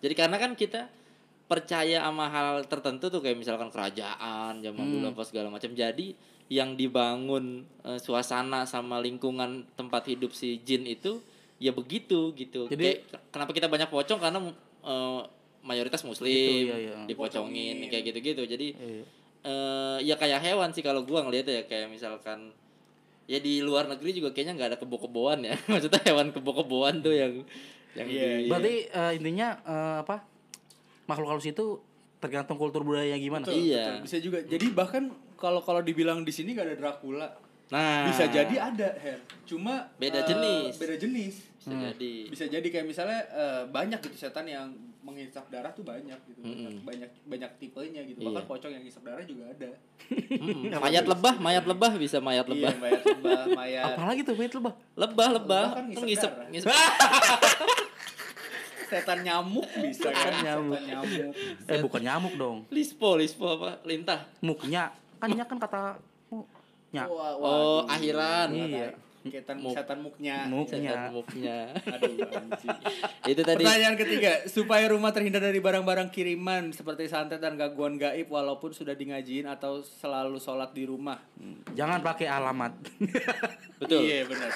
[0.00, 0.88] Jadi karena kan kita
[1.46, 4.92] percaya sama hal tertentu tuh kayak misalkan kerajaan zaman Hmm.
[4.98, 5.70] dulu apa segala macam.
[5.70, 6.16] Jadi
[6.48, 11.20] yang dibangun eh, suasana sama lingkungan tempat hidup si jin itu
[11.58, 12.66] ya begitu gitu.
[12.66, 14.38] Jadi- Kayak, kenapa kita banyak pocong karena
[14.86, 15.20] eh,
[15.66, 16.96] mayoritas muslim Gitu, iya, iya.
[17.04, 18.42] dipocongin kayak gitu-gitu.
[18.46, 19.02] Jadi Iya.
[19.42, 22.54] eh, ya kayak hewan sih kalau gua ngeliatnya ya kayak misalkan
[23.26, 25.54] ya di luar negeri juga kayaknya nggak ada kebo-keboan ya.
[25.68, 27.42] Maksudnya hewan kebo-keboan tuh yang
[27.92, 30.22] yang Iya, di- berarti eh, intinya eh, apa
[31.04, 31.82] makhluk halus itu
[32.16, 33.84] tergantung kultur budaya gimana Betul, Iya.
[33.92, 34.02] betul.
[34.04, 35.04] bisa juga jadi bahkan
[35.34, 37.28] kalau kalau dibilang di sini gak ada Dracula
[37.66, 40.74] Nah, bisa jadi ada Her cuma Beda eh, jenis.
[40.76, 42.14] beda jenis bisa jadi.
[42.26, 44.70] bisa jadi kayak misalnya eh, banyak gitu setan yang
[45.06, 46.40] menghisap darah tuh banyak gitu.
[46.42, 48.18] Banyak banyak banyak tipenya gitu.
[48.20, 48.50] Bahkan Iya.
[48.50, 49.70] pocong yang hisap darah juga ada.
[50.10, 52.74] Mm, mayat lebah, mayat lebah bisa mayat iya lebah.
[52.76, 54.74] mayat lebah mayat apalagi tuh mayat lebah?
[54.96, 55.84] Lebah, lebah, Lebah kan
[58.86, 60.30] setan nyamuk bisa kan?
[60.42, 60.78] nyamuk.
[60.78, 61.34] setan nyamuk.
[61.66, 62.58] Eh bukan nyamuk dong.
[62.70, 63.82] Lispo, lispo apa?
[63.82, 64.26] Lintah.
[64.38, 64.94] muknya.
[65.18, 65.98] Kan nya kan kata
[66.30, 66.46] mu-
[66.94, 68.50] nya Wah, Oh, akhiran.
[68.50, 68.94] Iya.
[69.28, 69.72] Setan, Muk.
[69.72, 71.58] setan muknya muknya Setan muknya.
[71.84, 72.78] aduh anjing
[73.32, 73.62] Itu tadi.
[73.62, 78.94] Pertanyaan ketiga, supaya rumah terhindar dari barang-barang kiriman seperti santet dan gangguan gaib walaupun sudah
[78.94, 81.18] di ngajiin atau selalu sholat di rumah.
[81.74, 82.72] jangan pakai alamat
[83.82, 84.06] Betul.
[84.06, 84.50] Iya benar.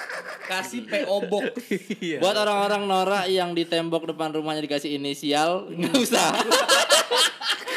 [0.47, 1.45] Kasih PO box.
[1.99, 6.31] iya Buat orang-orang norak yang di tembok depan rumahnya dikasih inisial, nggak usah.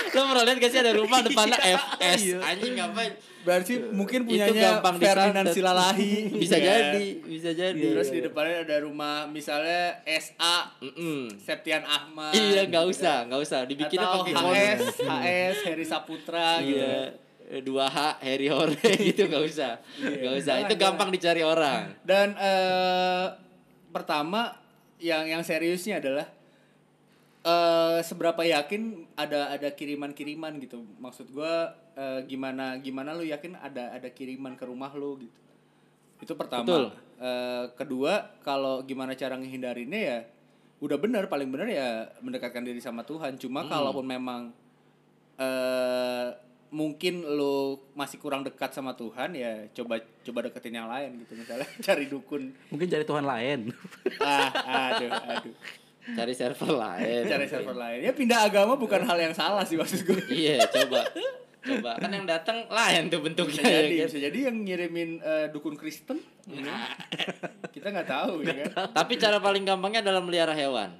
[0.08, 2.38] Lo pernah lihat gak sih ada rumah depannya FS?
[2.38, 3.12] Anjing ngapain?
[3.44, 5.46] Berarti mungkin punyanya gampang Ferdinand.
[5.52, 6.12] Silalahi.
[6.42, 6.64] Bisa kan?
[6.64, 7.76] jadi, bisa jadi.
[7.76, 11.36] Terus di depannya ada rumah misalnya SA Mm-mm.
[11.36, 12.32] Septian Ahmad.
[12.32, 13.60] Iya, nggak usah, nggak usah.
[13.68, 16.80] Dibikinnya Atau pakai HS, HS Heri Saputra gitu.
[16.80, 17.60] Iya.
[17.60, 18.80] Dua H Harry Hore
[19.12, 20.54] gitu nggak usah, nggak usah.
[20.64, 21.92] Jangan, Itu gampang dicari orang.
[22.00, 23.24] Dan eh
[23.92, 24.56] pertama
[24.96, 26.24] yang yang seriusnya adalah
[27.44, 30.80] eh seberapa yakin ada ada kiriman-kiriman gitu.
[30.96, 35.40] Maksud gua eh, gimana gimana lu yakin ada ada kiriman ke rumah lu gitu.
[36.24, 36.64] Itu pertama.
[36.64, 36.84] Betul.
[37.20, 40.18] Eh, kedua, kalau gimana cara ngehindarinnya ya
[40.80, 43.36] udah benar paling benar ya mendekatkan diri sama Tuhan.
[43.36, 44.50] Cuma kalaupun memang
[45.36, 46.28] eh
[46.74, 51.70] mungkin lu masih kurang dekat sama Tuhan ya coba coba deketin yang lain gitu misalnya
[51.86, 53.70] cari dukun mungkin cari Tuhan lain
[54.18, 54.50] ah
[54.90, 55.54] aduh aduh
[56.06, 57.22] Cari server lain.
[57.32, 61.00] cari server lain ya pindah agama bukan hal yang salah sih maksud gue Iya, coba.
[61.64, 64.04] Coba kan yang datang lain tuh bentuknya bisa ya jadi kan?
[64.04, 66.60] bisa jadi yang ngirimin eh, dukun Kristen know.
[67.74, 70.92] kita nggak tahu ya kan Tapi cara paling gampangnya adalah melihara hewan.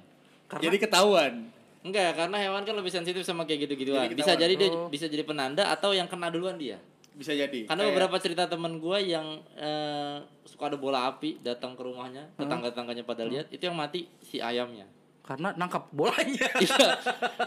[0.49, 1.53] jadi ketahuan
[1.85, 4.09] Enggak, karena hewan kan lebih sensitif sama kayak gitu-gituan.
[4.09, 4.89] Jadi Bisa jadi dia Oh.
[4.89, 6.81] bisa jadi penanda atau yang kena duluan dia.
[7.15, 7.63] Bisa jadi.
[7.65, 12.29] Karena Kayak- beberapa cerita temen gua yang eh, suka ada bola api datang ke rumahnya,
[12.35, 14.85] tetangga-tetangganya pada lihat, itu yang mati si ayamnya.
[15.25, 16.85] Karena nangkap bolanya Iya,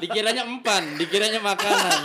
[0.02, 2.00] dikiranya empan, dikiranya makanan.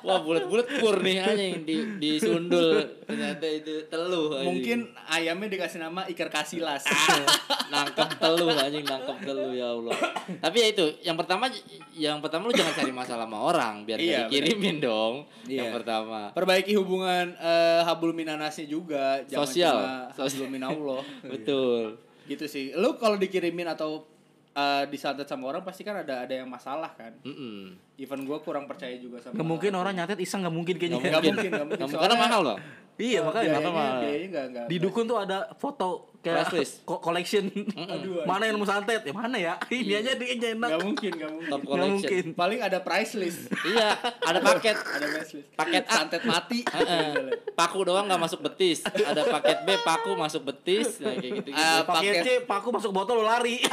[0.00, 2.76] Wah, bulat-bulat pur nih anjing di disundul.
[3.04, 4.44] Ternyata itu teluh anjing.
[4.44, 6.84] mungkin ayamnya dikasih nama iker kasilas
[7.72, 9.96] nangkep teluh anjing, nangkep teluh ya Allah.
[10.40, 11.48] Tapi ya itu, yang pertama
[11.96, 15.24] yang pertama lu jangan cari masalah sama orang biar Iya, dikirimin dong.
[15.48, 15.64] Iya.
[15.64, 16.20] Yang pertama.
[16.32, 19.76] perbaiki hubungan eh, habul minanasnya juga jangan Sosial.
[19.76, 21.96] cuma habul minallah Betul.
[22.24, 24.06] gitu sih lu kalau dikirimin atau
[24.50, 27.74] eh, disantet sama orang pasti kan ada ada yang masalah kan Mm-mm.
[27.96, 31.22] even gue kurang percaya juga sama nggak mungkin orang nyatet iseng nggak mungkin kayaknya Nggak
[31.22, 31.78] mungkin, nggak mungkin.
[31.78, 32.02] Nggak mungkin.
[32.02, 32.58] Karena mahal loh.
[33.00, 33.56] Iya, makanya.
[33.56, 35.88] Apa, biayanya, biayanya nggak nggak Di dukun tuh ada foto
[36.20, 36.52] kayak
[36.84, 37.48] ko- collection.
[37.72, 39.00] Aduh, mana yang mau santet?
[39.00, 39.56] Ya mana ya?
[39.72, 40.68] Ini aja dia enak.
[40.68, 41.96] nggak mungkin nggak mungkin Top collection.
[41.96, 42.24] mungkin.
[42.36, 43.88] paling ada price list Iya,
[44.20, 44.76] ada paket.
[44.76, 45.92] ada price list Paket A.
[45.96, 46.60] santet mati
[47.58, 48.84] paku doang nggak masuk betis.
[48.84, 51.00] Ada paket B, paku masuk betis.
[51.00, 51.50] Nah, kayak gitu.
[51.50, 51.56] -gitu.
[51.56, 53.56] Pakai paket C, paku masuk botol lo lari.